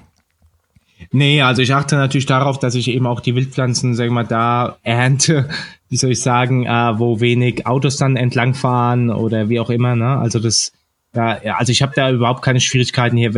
[1.12, 4.24] Nee, also ich achte natürlich darauf, dass ich eben auch die Wildpflanzen, sag ich mal,
[4.24, 5.48] da ernte,
[5.88, 9.94] wie soll ich sagen, äh, wo wenig Autos dann entlangfahren oder wie auch immer.
[9.94, 10.18] Ne?
[10.18, 10.72] Also das,
[11.12, 13.32] da, also ich habe da überhaupt keine Schwierigkeiten hier.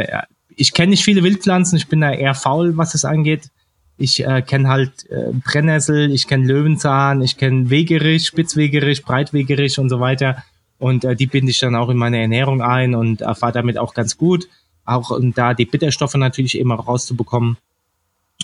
[0.56, 3.50] Ich kenne nicht viele Wildpflanzen, ich bin da eher faul, was das angeht.
[3.96, 9.88] Ich äh, kenne halt äh, Brennnessel, ich kenne Löwenzahn, ich kenne Wegerich, Spitzwegerich, Breitwegerich und
[9.88, 10.44] so weiter.
[10.78, 13.94] Und äh, die binde ich dann auch in meine Ernährung ein und erfahre damit auch
[13.94, 14.48] ganz gut
[14.88, 17.56] auch um da die Bitterstoffe natürlich eben auch rauszubekommen.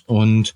[0.06, 0.54] Und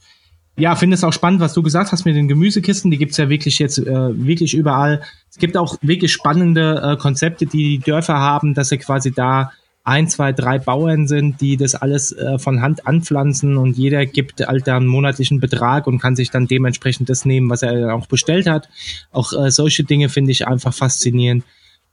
[0.56, 2.90] ja, finde es auch spannend, was du gesagt hast mit den Gemüsekisten.
[2.90, 5.02] Die gibt's ja wirklich jetzt äh, wirklich überall.
[5.30, 9.52] Es gibt auch wirklich spannende äh, Konzepte, die die Dörfer haben, dass sie quasi da
[9.84, 14.46] ein, zwei, drei Bauern sind, die das alles äh, von Hand anpflanzen und jeder gibt
[14.46, 18.06] halt da einen monatlichen Betrag und kann sich dann dementsprechend das nehmen, was er auch
[18.06, 18.68] bestellt hat.
[19.12, 21.44] Auch äh, solche Dinge finde ich einfach faszinierend.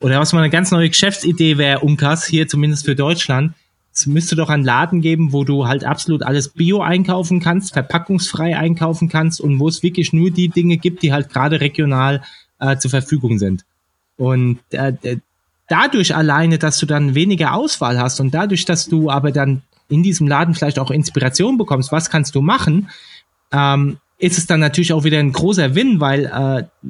[0.01, 3.53] Oder was mal eine ganz neue Geschäftsidee wäre, Unkas, hier zumindest für Deutschland,
[3.95, 8.57] es müsste doch einen Laden geben, wo du halt absolut alles Bio einkaufen kannst, verpackungsfrei
[8.57, 12.21] einkaufen kannst und wo es wirklich nur die Dinge gibt, die halt gerade regional
[12.59, 13.65] äh, zur Verfügung sind.
[14.17, 14.93] Und äh,
[15.69, 20.03] dadurch alleine, dass du dann weniger Auswahl hast und dadurch, dass du aber dann in
[20.03, 22.89] diesem Laden vielleicht auch Inspiration bekommst, was kannst du machen,
[23.51, 26.89] ähm, ist es dann natürlich auch wieder ein großer Win, weil äh,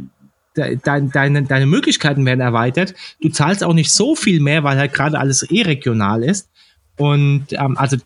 [0.58, 2.96] de, de, deine, deine Möglichkeiten werden erweitert.
[3.22, 6.50] Du zahlst auch nicht so viel mehr, weil halt gerade alles eh regional ist.
[6.98, 7.98] Und ähm, also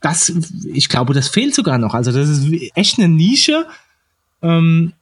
[0.00, 0.32] das,
[0.72, 1.94] ich glaube, das fehlt sogar noch.
[1.94, 3.66] Also das ist echt eine Nische.
[4.42, 4.92] Ähm,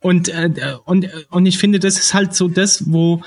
[0.00, 3.22] und, äh, und, und ich finde, das ist halt so das, wo,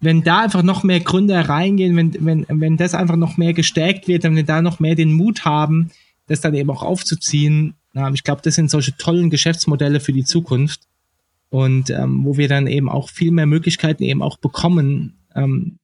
[0.00, 4.08] wenn da einfach noch mehr Gründer reingehen, wenn, wenn, wenn das einfach noch mehr gestärkt
[4.08, 5.90] wird, wenn wir da noch mehr den Mut haben,
[6.26, 10.24] das dann eben auch aufzuziehen, na, ich glaube, das sind solche tollen Geschäftsmodelle für die
[10.24, 10.80] Zukunft.
[11.48, 15.78] Und ähm, wo wir dann eben auch viel mehr Möglichkeiten eben auch bekommen, ähm,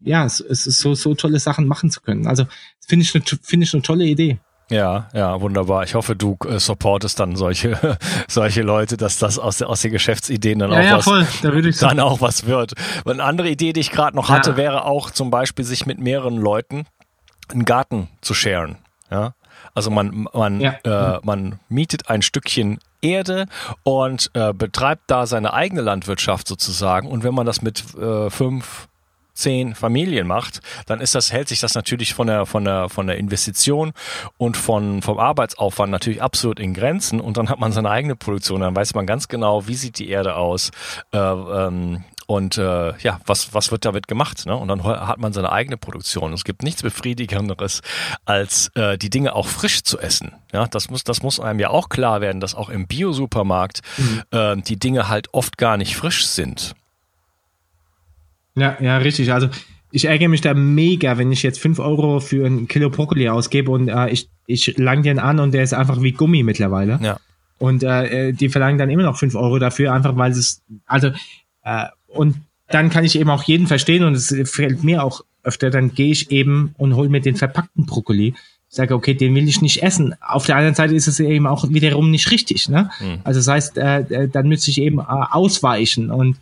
[0.00, 2.26] ja, es, es ist so, so tolle Sachen machen zu können.
[2.26, 2.46] Also
[2.86, 4.38] finde ich, eine, finde ich eine tolle Idee.
[4.70, 5.84] Ja, ja, wunderbar.
[5.84, 10.58] Ich hoffe, du äh, supportest dann solche, solche Leute, dass das aus, aus den Geschäftsideen
[10.58, 11.26] dann, ja, auch, ja, was, voll.
[11.42, 12.72] Da würde ich dann auch was wird.
[13.04, 14.56] Und eine andere Idee, die ich gerade noch hatte, ja.
[14.56, 16.86] wäre auch zum Beispiel, sich mit mehreren Leuten
[17.48, 18.78] einen Garten zu scheren.
[19.10, 19.34] Ja,
[19.74, 23.46] also man, man, äh, man mietet ein Stückchen Erde
[23.82, 27.08] und äh, betreibt da seine eigene Landwirtschaft sozusagen.
[27.08, 28.88] Und wenn man das mit äh, fünf,
[29.34, 33.06] zehn Familien macht, dann ist das, hält sich das natürlich von der, von der, von
[33.06, 33.92] der Investition
[34.38, 38.60] und von, vom Arbeitsaufwand natürlich absolut in Grenzen und dann hat man seine eigene Produktion,
[38.60, 40.70] dann weiß man ganz genau, wie sieht die Erde aus,
[41.12, 44.46] äh, ähm, und äh, ja, was, was wird damit gemacht?
[44.46, 44.56] Ne?
[44.56, 46.32] Und dann hat man seine eigene Produktion.
[46.32, 47.82] Es gibt nichts Befriedigenderes,
[48.24, 50.32] als äh, die Dinge auch frisch zu essen.
[50.52, 54.22] Ja, das muss, das muss einem ja auch klar werden, dass auch im Biosupermarkt mhm.
[54.30, 56.74] äh, die Dinge halt oft gar nicht frisch sind.
[58.56, 59.32] Ja, ja, richtig.
[59.32, 59.48] Also
[59.90, 63.70] ich ärgere mich da mega, wenn ich jetzt fünf Euro für ein Kilo Brokkoli ausgebe
[63.70, 66.98] und äh, ich, ich lang den an und der ist einfach wie Gummi mittlerweile.
[67.02, 67.18] Ja.
[67.58, 71.12] Und äh, die verlangen dann immer noch fünf Euro dafür, einfach weil es, also,
[71.62, 72.36] äh, und
[72.68, 76.10] dann kann ich eben auch jeden verstehen und es fällt mir auch öfter, dann gehe
[76.10, 78.34] ich eben und hole mir den verpackten Brokkoli.
[78.68, 80.16] Ich sage, okay, den will ich nicht essen.
[80.20, 82.68] Auf der anderen Seite ist es eben auch wiederum nicht richtig.
[82.68, 82.90] Ne?
[82.98, 83.18] Mhm.
[83.22, 86.36] Also das heißt, äh, äh dann müsste ich eben äh, ausweichen und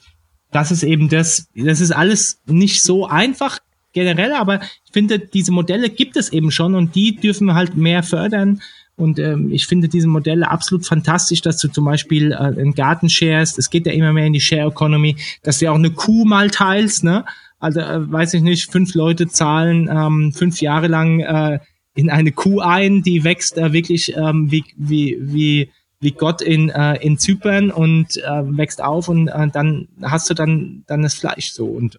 [0.52, 3.58] das ist eben das, das ist alles nicht so einfach
[3.92, 7.76] generell, aber ich finde, diese Modelle gibt es eben schon und die dürfen wir halt
[7.76, 8.60] mehr fördern
[8.96, 13.08] Und ähm, ich finde diese Modelle absolut fantastisch, dass du zum Beispiel äh, einen Garten
[13.08, 13.58] sharest.
[13.58, 16.24] Es geht ja immer mehr in die Share Economy, dass du ja auch eine Kuh
[16.24, 17.24] mal teilst, ne?
[17.58, 21.58] Also äh, weiß ich nicht, fünf Leute zahlen ähm, fünf Jahre lang äh,
[21.94, 25.70] in eine Kuh ein, die wächst äh, wirklich ähm, wie, wie, wie,
[26.02, 30.34] wie Gott in, äh, in Zypern und äh, wächst auf und äh, dann hast du
[30.34, 31.98] dann, dann das Fleisch so und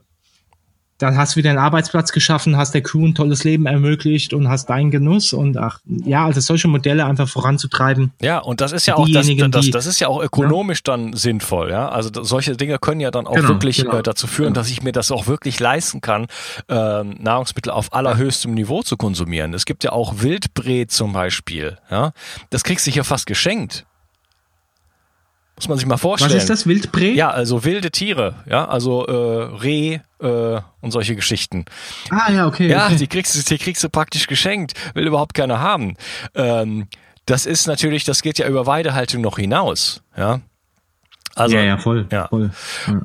[1.03, 4.47] dann hast du wieder einen Arbeitsplatz geschaffen, hast der Crew ein tolles Leben ermöglicht und
[4.47, 8.13] hast deinen Genuss und ach, ja, also solche Modelle einfach voranzutreiben.
[8.21, 10.95] Ja, und das ist ja auch, das, das, das ist ja auch ökonomisch ja.
[10.95, 11.89] dann sinnvoll, ja.
[11.89, 13.97] Also solche Dinge können ja dann auch genau, wirklich genau.
[13.97, 14.61] Äh, dazu führen, genau.
[14.61, 16.27] dass ich mir das auch wirklich leisten kann,
[16.69, 19.53] äh, Nahrungsmittel auf allerhöchstem Niveau zu konsumieren.
[19.53, 22.13] Es gibt ja auch Wildbret zum Beispiel, ja.
[22.49, 23.85] Das kriegst du hier fast geschenkt.
[25.63, 26.33] Muss man sich mal vorstellen.
[26.33, 27.13] Was ist das, Wildprä?
[27.13, 31.63] Ja, also wilde Tiere, ja, also äh, Reh äh, und solche Geschichten.
[32.09, 32.67] Ah, ja, okay.
[32.67, 32.97] Ja, okay.
[32.97, 35.95] Die, kriegst du, die kriegst du praktisch geschenkt, will überhaupt keiner haben.
[36.35, 36.87] Ähm,
[37.25, 40.41] das ist natürlich, das geht ja über Weidehaltung noch hinaus, ja.
[41.35, 42.07] Also, ja, ja, voll.
[42.11, 42.27] Ja.
[42.27, 42.51] voll.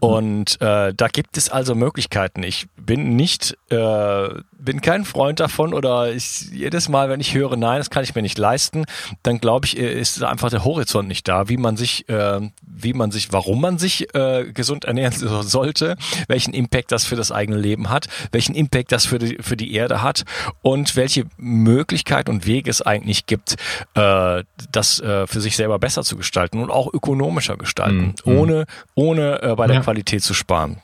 [0.00, 2.42] Und äh, da gibt es also Möglichkeiten.
[2.42, 7.56] Ich bin nicht, äh, bin kein Freund davon oder ich, jedes Mal, wenn ich höre,
[7.56, 8.84] nein, das kann ich mir nicht leisten,
[9.22, 12.92] dann glaube ich, äh, ist einfach der Horizont nicht da, wie man sich, äh, wie
[12.92, 15.96] man sich, warum man sich äh, gesund ernähren sollte,
[16.28, 19.72] welchen Impact das für das eigene Leben hat, welchen Impact das für die, für die
[19.72, 20.24] Erde hat
[20.60, 23.56] und welche Möglichkeit und Wege es eigentlich gibt,
[23.94, 27.98] äh, das äh, für sich selber besser zu gestalten und auch ökonomischer gestalten.
[27.98, 28.14] Mhm.
[28.24, 28.36] Mhm.
[28.36, 29.82] ohne, ohne äh, bei der ja.
[29.82, 30.78] Qualität zu sparen.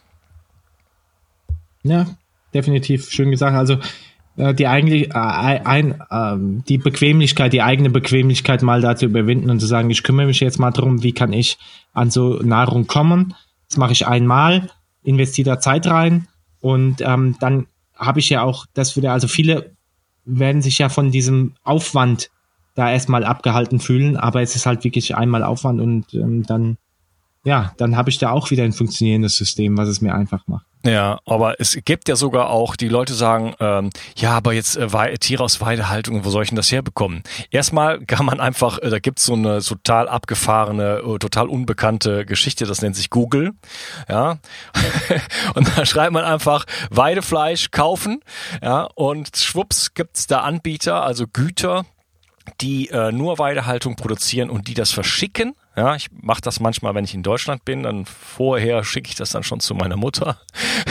[1.83, 2.07] Ja,
[2.53, 3.11] definitiv.
[3.11, 3.57] Schön gesagt.
[3.57, 3.79] Also
[4.37, 9.51] äh, die eigentlich äh, ein, äh, die Bequemlichkeit, die eigene Bequemlichkeit mal da zu überwinden
[9.51, 11.59] und zu sagen, ich kümmere mich jetzt mal darum, wie kann ich
[11.92, 13.35] an so Nahrung kommen.
[13.68, 14.70] Das mache ich einmal,
[15.05, 16.27] investiere da Zeit rein
[16.61, 17.66] und ähm, dann
[17.97, 19.73] habe ich ja auch das wieder, also viele
[20.25, 22.31] werden sich ja von diesem Aufwand
[22.75, 26.77] da erstmal abgehalten fühlen, aber es ist halt wirklich einmal Aufwand und ähm, dann
[27.45, 30.65] ja, dann habe ich da auch wieder ein funktionierendes System, was es mir einfach macht.
[30.87, 35.19] Ja, aber es gibt ja sogar auch, die Leute sagen, ähm, ja, aber jetzt äh,
[35.19, 37.23] Tiere aus Weidehaltung, wo soll ich denn das herbekommen?
[37.51, 42.67] Erstmal kann man einfach, äh, da gibt's so eine total abgefahrene, äh, total unbekannte Geschichte,
[42.67, 43.53] das nennt sich Google.
[44.11, 44.39] Ja.
[45.55, 48.21] und da schreibt man einfach Weidefleisch kaufen,
[48.63, 51.87] ja, und schwupps gibt's da Anbieter, also Güter,
[52.61, 57.05] die äh, nur Weidehaltung produzieren und die das verschicken ja, ich mache das manchmal, wenn
[57.05, 60.39] ich in Deutschland bin, dann vorher schicke ich das dann schon zu meiner Mutter.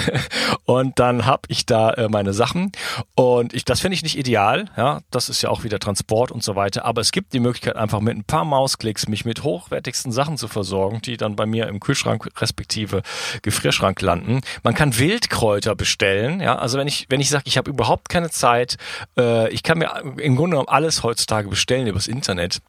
[0.65, 2.72] Und dann habe ich da äh, meine Sachen.
[3.15, 6.43] Und ich das finde ich nicht ideal, ja, das ist ja auch wieder Transport und
[6.43, 10.12] so weiter, aber es gibt die Möglichkeit einfach mit ein paar Mausklicks mich mit hochwertigsten
[10.12, 13.02] Sachen zu versorgen, die dann bei mir im Kühlschrank respektive
[13.41, 14.41] Gefrierschrank landen.
[14.63, 18.30] Man kann Wildkräuter bestellen, ja, also wenn ich wenn ich sage, ich habe überhaupt keine
[18.30, 18.78] Zeit,
[19.17, 22.62] äh, ich kann mir im Grunde genommen alles heutzutage bestellen übers Internet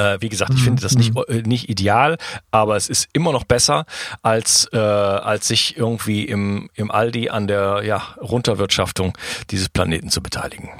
[0.00, 1.24] äh, wie gesagt, ich finde das nicht, mhm.
[1.28, 2.16] äh, nicht ideal,
[2.50, 3.84] aber es ist immer noch besser,
[4.22, 9.16] als, äh, als sich irgendwie im, im Aldi an der ja, Runterwirtschaftung
[9.50, 10.70] dieses Planeten zu beteiligen.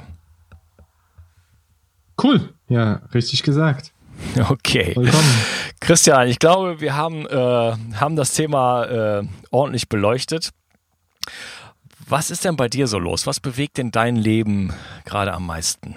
[2.21, 3.91] Cool, ja, richtig gesagt.
[4.49, 4.93] Okay.
[4.95, 5.41] Willkommen.
[5.79, 10.51] Christian, ich glaube, wir haben, äh, haben das Thema äh, ordentlich beleuchtet.
[12.07, 13.25] Was ist denn bei dir so los?
[13.25, 14.73] Was bewegt denn dein Leben
[15.05, 15.95] gerade am meisten?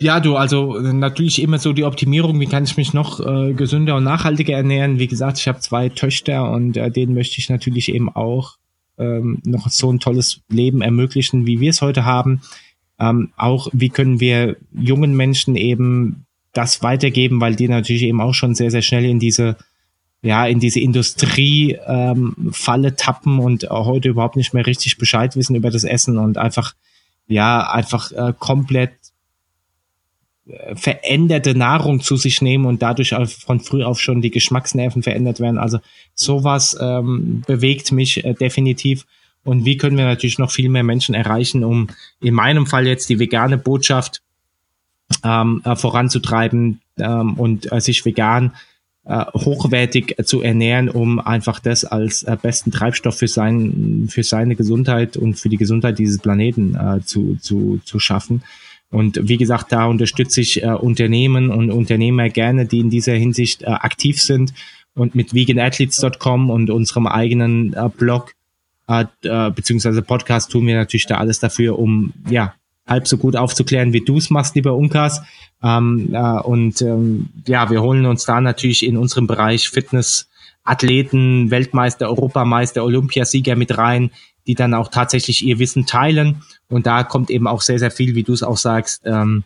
[0.00, 3.96] Ja, du, also natürlich immer so die Optimierung, wie kann ich mich noch äh, gesünder
[3.96, 5.00] und nachhaltiger ernähren.
[5.00, 8.58] Wie gesagt, ich habe zwei Töchter und äh, denen möchte ich natürlich eben auch
[8.96, 12.42] ähm, noch so ein tolles Leben ermöglichen, wie wir es heute haben.
[13.00, 18.34] Ähm, auch wie können wir jungen Menschen eben das weitergeben, weil die natürlich eben auch
[18.34, 19.56] schon sehr, sehr schnell in diese
[20.20, 22.52] ja, in diese Industrie ähm,
[22.96, 26.74] tappen und heute überhaupt nicht mehr richtig Bescheid wissen über das Essen und einfach
[27.28, 28.92] ja einfach äh, komplett
[30.74, 35.58] veränderte Nahrung zu sich nehmen und dadurch von früh auf schon die Geschmacksnerven verändert werden.
[35.58, 35.78] Also
[36.14, 39.06] sowas ähm, bewegt mich äh, definitiv.
[39.44, 41.88] Und wie können wir natürlich noch viel mehr Menschen erreichen, um
[42.20, 44.22] in meinem Fall jetzt die vegane Botschaft
[45.24, 48.52] ähm, äh, voranzutreiben ähm, und äh, sich vegan
[49.04, 54.54] äh, hochwertig zu ernähren, um einfach das als äh, besten Treibstoff für, sein, für seine
[54.54, 58.42] Gesundheit und für die Gesundheit dieses Planeten äh, zu, zu, zu schaffen.
[58.90, 63.62] Und wie gesagt, da unterstütze ich äh, Unternehmen und Unternehmer gerne, die in dieser Hinsicht
[63.62, 64.54] äh, aktiv sind.
[64.94, 68.32] Und mit veganathletes.com und unserem eigenen äh, Blog
[68.88, 72.54] äh, äh, beziehungsweise Podcast tun wir natürlich da alles dafür, um ja
[72.86, 75.22] halb so gut aufzuklären, wie du es machst, lieber Unkas.
[75.62, 80.28] Ähm, äh, und ähm, ja, wir holen uns da natürlich in unserem Bereich Fitness
[80.64, 84.10] Athleten, Weltmeister, Europameister, Olympiasieger mit rein,
[84.48, 86.42] die dann auch tatsächlich ihr Wissen teilen.
[86.68, 89.44] Und da kommt eben auch sehr, sehr viel, wie du es auch sagst, ähm,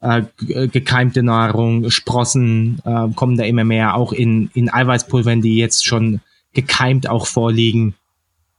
[0.00, 0.22] äh,
[0.68, 6.20] gekeimte Nahrung, Sprossen äh, kommen da immer mehr, auch in, in Eiweißpulvern, die jetzt schon
[6.52, 7.94] gekeimt auch vorliegen.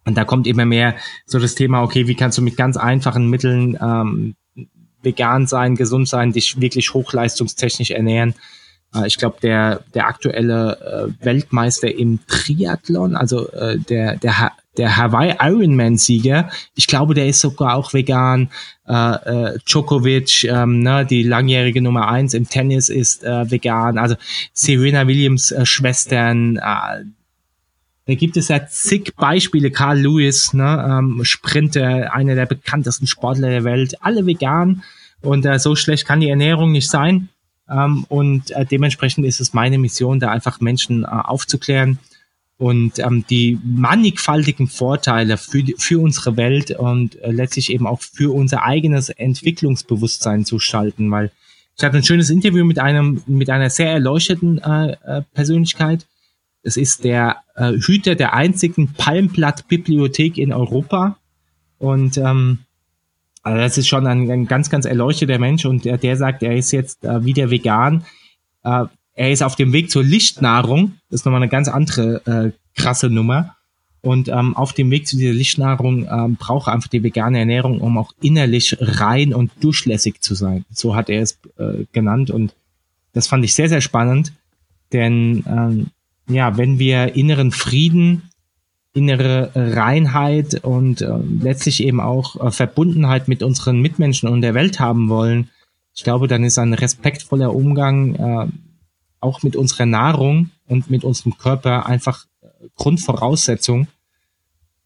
[0.04, 3.30] Und da kommt immer mehr so das Thema, okay, wie kannst du mit ganz einfachen
[3.30, 4.36] Mitteln ähm,
[5.04, 8.34] vegan sein, gesund sein, dich wirklich hochleistungstechnisch ernähren.
[8.96, 14.98] Äh, ich glaube, der, der aktuelle äh, Weltmeister im Triathlon, also äh, der, der, der
[14.98, 18.50] Hawaii Ironman-Sieger, ich glaube, der ist sogar auch vegan.
[18.88, 23.98] Äh, äh, Djokovic, ähm, ne, die langjährige Nummer eins im Tennis ist äh, vegan.
[23.98, 24.16] Also
[24.54, 27.04] Serena Williams äh, Schwestern, äh,
[28.08, 29.72] da gibt es ja zig Beispiele.
[29.72, 34.84] Carl Lewis, ne, ähm, Sprinter, einer der bekanntesten Sportler der Welt, alle vegan.
[35.22, 37.30] Und äh, so schlecht kann die Ernährung nicht sein.
[37.70, 42.00] Ähm, und äh, dementsprechend ist es meine Mission, da einfach Menschen äh, aufzuklären
[42.58, 48.34] und ähm, die mannigfaltigen Vorteile für, für unsere Welt und äh, letztlich eben auch für
[48.34, 51.32] unser eigenes Entwicklungsbewusstsein zu schalten, weil
[51.78, 56.08] ich hatte ein schönes Interview mit einem mit einer sehr erleuchteten äh, äh, Persönlichkeit,
[56.68, 61.18] es ist der äh, Hüter der einzigen Palmblatt-Bibliothek in Europa.
[61.78, 62.60] Und ähm,
[63.41, 66.58] also das ist schon ein, ein ganz, ganz erleuchteter Mensch und der, der sagt, er
[66.58, 68.05] ist jetzt äh, wieder vegan.
[69.18, 70.93] Er ist auf dem Weg zur Lichtnahrung.
[71.09, 73.55] Das ist nochmal eine ganz andere äh, krasse Nummer.
[74.01, 77.82] Und ähm, auf dem Weg zu dieser Lichtnahrung ähm, braucht er einfach die vegane Ernährung,
[77.82, 80.65] um auch innerlich rein und durchlässig zu sein.
[80.72, 82.30] So hat er es äh, genannt.
[82.30, 82.53] Und
[83.13, 84.34] das fand ich sehr, sehr spannend.
[84.93, 85.88] Denn ähm,
[86.30, 88.30] ja, wenn wir inneren Frieden,
[88.93, 94.80] innere Reinheit und äh, letztlich eben auch äh, Verbundenheit mit unseren Mitmenschen und der Welt
[94.80, 95.49] haben wollen,
[95.95, 98.47] ich glaube, dann ist ein respektvoller Umgang äh,
[99.20, 103.88] auch mit unserer Nahrung und mit unserem Körper einfach äh, Grundvoraussetzung.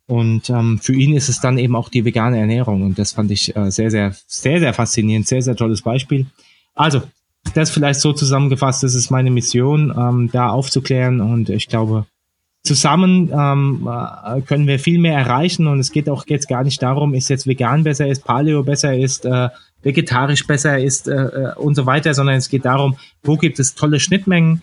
[0.08, 2.82] Und ähm, für ihn ist es dann eben auch die vegane Ernährung.
[2.82, 6.26] Und das fand ich äh, sehr, sehr, sehr, sehr faszinierend, sehr, sehr tolles Beispiel.
[6.76, 7.02] Also,
[7.54, 12.06] das vielleicht so zusammengefasst, das ist meine Mission, ähm, da aufzuklären und ich glaube,
[12.64, 16.82] zusammen ähm, äh, können wir viel mehr erreichen und es geht auch jetzt gar nicht
[16.82, 19.50] darum, ist jetzt vegan besser, ist Paleo besser, ist äh,
[19.84, 23.76] vegetarisch besser, ist äh, äh und so weiter, sondern es geht darum, wo gibt es
[23.76, 24.62] tolle Schnittmengen,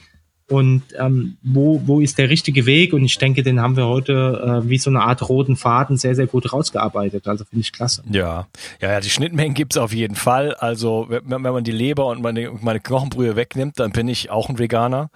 [0.48, 2.94] und ähm, wo, wo ist der richtige Weg?
[2.94, 6.14] Und ich denke, den haben wir heute äh, wie so eine Art roten Faden sehr,
[6.14, 7.28] sehr gut rausgearbeitet.
[7.28, 8.02] Also finde ich klasse.
[8.10, 8.46] Ja,
[8.80, 10.54] ja, ja die Schnittmengen gibt's auf jeden Fall.
[10.54, 14.48] Also wenn, wenn man die Leber und meine, meine Knochenbrühe wegnimmt, dann bin ich auch
[14.48, 15.10] ein Veganer.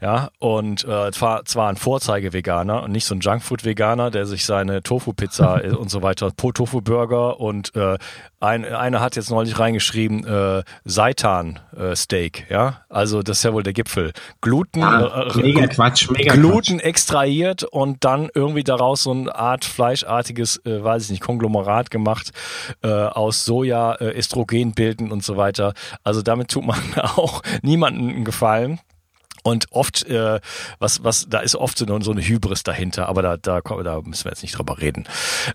[0.00, 4.82] Ja, und äh, zwar, zwar ein Vorzeige-Veganer und nicht so ein Junkfood-Veganer, der sich seine
[4.82, 7.98] Tofu-Pizza und so weiter, Tofu-Burger und äh,
[8.40, 12.80] ein, einer hat jetzt neulich reingeschrieben, äh, Seitan-Steak, äh, ja.
[12.88, 14.12] Also das ist ja wohl der Gipfel.
[14.72, 16.86] Gluten, äh, mega Quatsch, mega Gluten Quatsch.
[16.86, 22.32] extrahiert und dann irgendwie daraus so eine Art fleischartiges, äh, weiß ich nicht, Konglomerat gemacht
[22.82, 25.74] äh, aus Soja, äh, Östrogen bilden und so weiter.
[26.04, 26.78] Also damit tut man
[27.16, 28.80] auch niemanden einen Gefallen.
[29.42, 30.40] Und oft, äh,
[30.78, 34.30] was, was, da ist oft so eine, Hybris dahinter, aber da, da, da müssen wir
[34.30, 35.04] jetzt nicht drüber reden.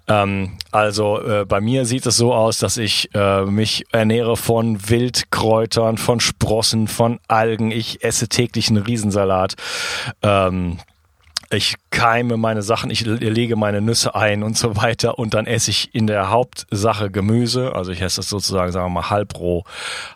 [0.07, 4.89] Ähm, also äh, bei mir sieht es so aus, dass ich äh, mich ernähre von
[4.89, 7.71] Wildkräutern, von Sprossen, von Algen.
[7.71, 9.55] Ich esse täglich einen Riesensalat.
[10.21, 10.79] Ähm,
[11.49, 15.71] ich keime meine Sachen, ich lege meine Nüsse ein und so weiter und dann esse
[15.71, 19.63] ich in der Hauptsache Gemüse, also ich esse das sozusagen, sagen wir mal, halb roh,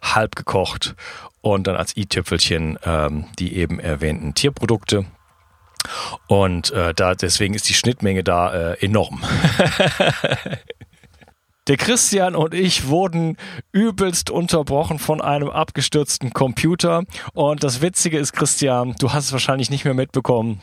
[0.01, 0.95] halb gekocht
[1.41, 5.05] und dann als i-Tüpfelchen ähm, die eben erwähnten Tierprodukte.
[6.27, 9.21] Und äh, da deswegen ist die Schnittmenge da äh, enorm.
[11.67, 13.37] Der Christian und ich wurden
[13.71, 17.03] übelst unterbrochen von einem abgestürzten Computer.
[17.33, 20.61] Und das Witzige ist, Christian, du hast es wahrscheinlich nicht mehr mitbekommen.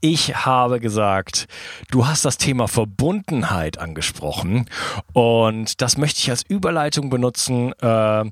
[0.00, 1.48] Ich habe gesagt,
[1.90, 4.70] du hast das Thema Verbundenheit angesprochen
[5.12, 8.24] und das möchte ich als Überleitung benutzen, äh,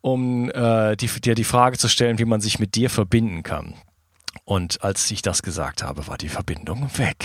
[0.00, 3.74] um äh, die, dir die Frage zu stellen, wie man sich mit dir verbinden kann.
[4.44, 7.24] Und als ich das gesagt habe, war die Verbindung weg.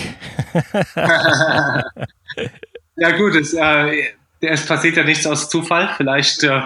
[2.96, 4.04] ja gut, es, äh,
[4.40, 5.92] es passiert ja nichts aus Zufall.
[5.96, 6.60] Vielleicht, äh,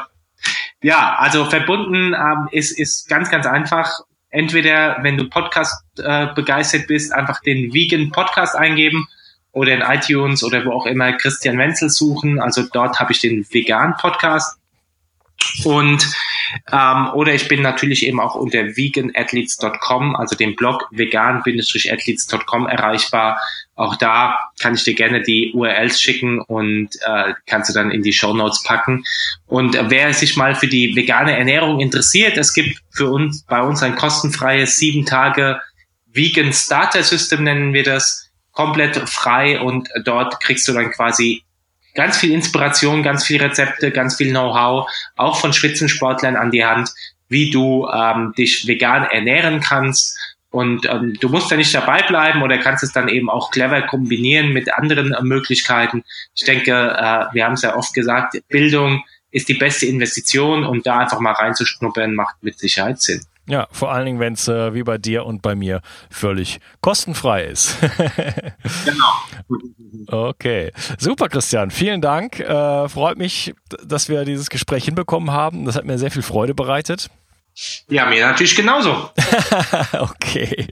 [0.83, 4.01] ja, also verbunden ähm, ist, ist ganz, ganz einfach
[4.33, 9.07] entweder, wenn du Podcast äh, begeistert bist, einfach den Vegan Podcast eingeben
[9.53, 12.41] oder in iTunes oder wo auch immer Christian Wenzel suchen.
[12.41, 14.59] Also dort habe ich den Vegan Podcast.
[15.65, 16.07] Und
[16.71, 23.41] ähm, oder ich bin natürlich eben auch unter veganathletes.com, also dem Blog vegan-athletes.com erreichbar.
[23.75, 28.03] Auch da kann ich dir gerne die URLs schicken und äh, kannst du dann in
[28.03, 29.05] die Show Notes packen.
[29.47, 33.83] Und wer sich mal für die vegane Ernährung interessiert, es gibt für uns bei uns
[33.83, 35.61] ein kostenfreies sieben Tage
[36.13, 38.29] Vegan Starter System nennen wir das.
[38.53, 41.43] komplett frei und dort kriegst du dann quasi
[41.95, 46.91] ganz viel Inspiration, ganz viel Rezepte, ganz viel Know-how, auch von Spitzensportlern an die Hand,
[47.29, 50.19] wie du ähm, dich vegan ernähren kannst.
[50.51, 53.81] Und ähm, du musst da nicht dabei bleiben oder kannst es dann eben auch clever
[53.83, 56.05] kombinieren mit anderen äh, Möglichkeiten.
[56.35, 59.03] Ich denke, äh, wir haben es ja oft gesagt, Bildung
[59.33, 63.23] ist die beste Investition und da einfach mal reinzuschnuppern macht mit Sicherheit Sinn.
[63.47, 67.45] Ja, vor allen Dingen, wenn es äh, wie bei dir und bei mir völlig kostenfrei
[67.45, 67.77] ist.
[68.85, 70.29] genau.
[70.29, 71.73] Okay, super, Christian.
[71.73, 72.39] Vielen Dank.
[72.39, 73.53] Äh, freut mich,
[73.85, 75.65] dass wir dieses Gespräch hinbekommen haben.
[75.65, 77.11] Das hat mir sehr viel Freude bereitet.
[77.89, 79.11] Ja, mir natürlich genauso.
[79.99, 80.69] okay,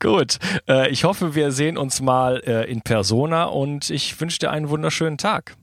[0.00, 0.38] gut.
[0.68, 4.68] Äh, ich hoffe, wir sehen uns mal äh, in Persona und ich wünsche dir einen
[4.68, 5.54] wunderschönen Tag.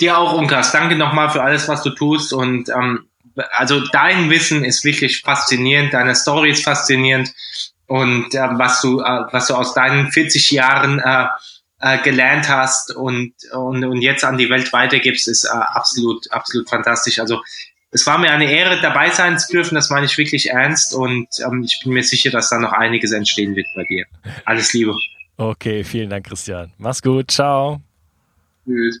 [0.00, 0.72] Dir auch, Unkas.
[0.72, 3.06] Danke nochmal für alles, was du tust und ähm,
[3.52, 7.32] also dein Wissen ist wirklich faszinierend, deine Story ist faszinierend
[7.86, 11.26] und äh, was du äh, was du aus deinen 40 Jahren äh,
[11.80, 16.68] äh, gelernt hast und, und und jetzt an die Welt weitergibst, ist äh, absolut absolut
[16.68, 17.18] fantastisch.
[17.18, 17.40] Also
[17.90, 19.76] es war mir eine Ehre, dabei sein zu dürfen.
[19.76, 23.12] Das meine ich wirklich ernst und ähm, ich bin mir sicher, dass da noch einiges
[23.12, 24.06] entstehen wird bei dir.
[24.44, 24.96] Alles Liebe.
[25.36, 26.72] Okay, vielen Dank, Christian.
[26.78, 27.30] Mach's gut.
[27.30, 27.80] Ciao.
[28.64, 29.00] Tschüss.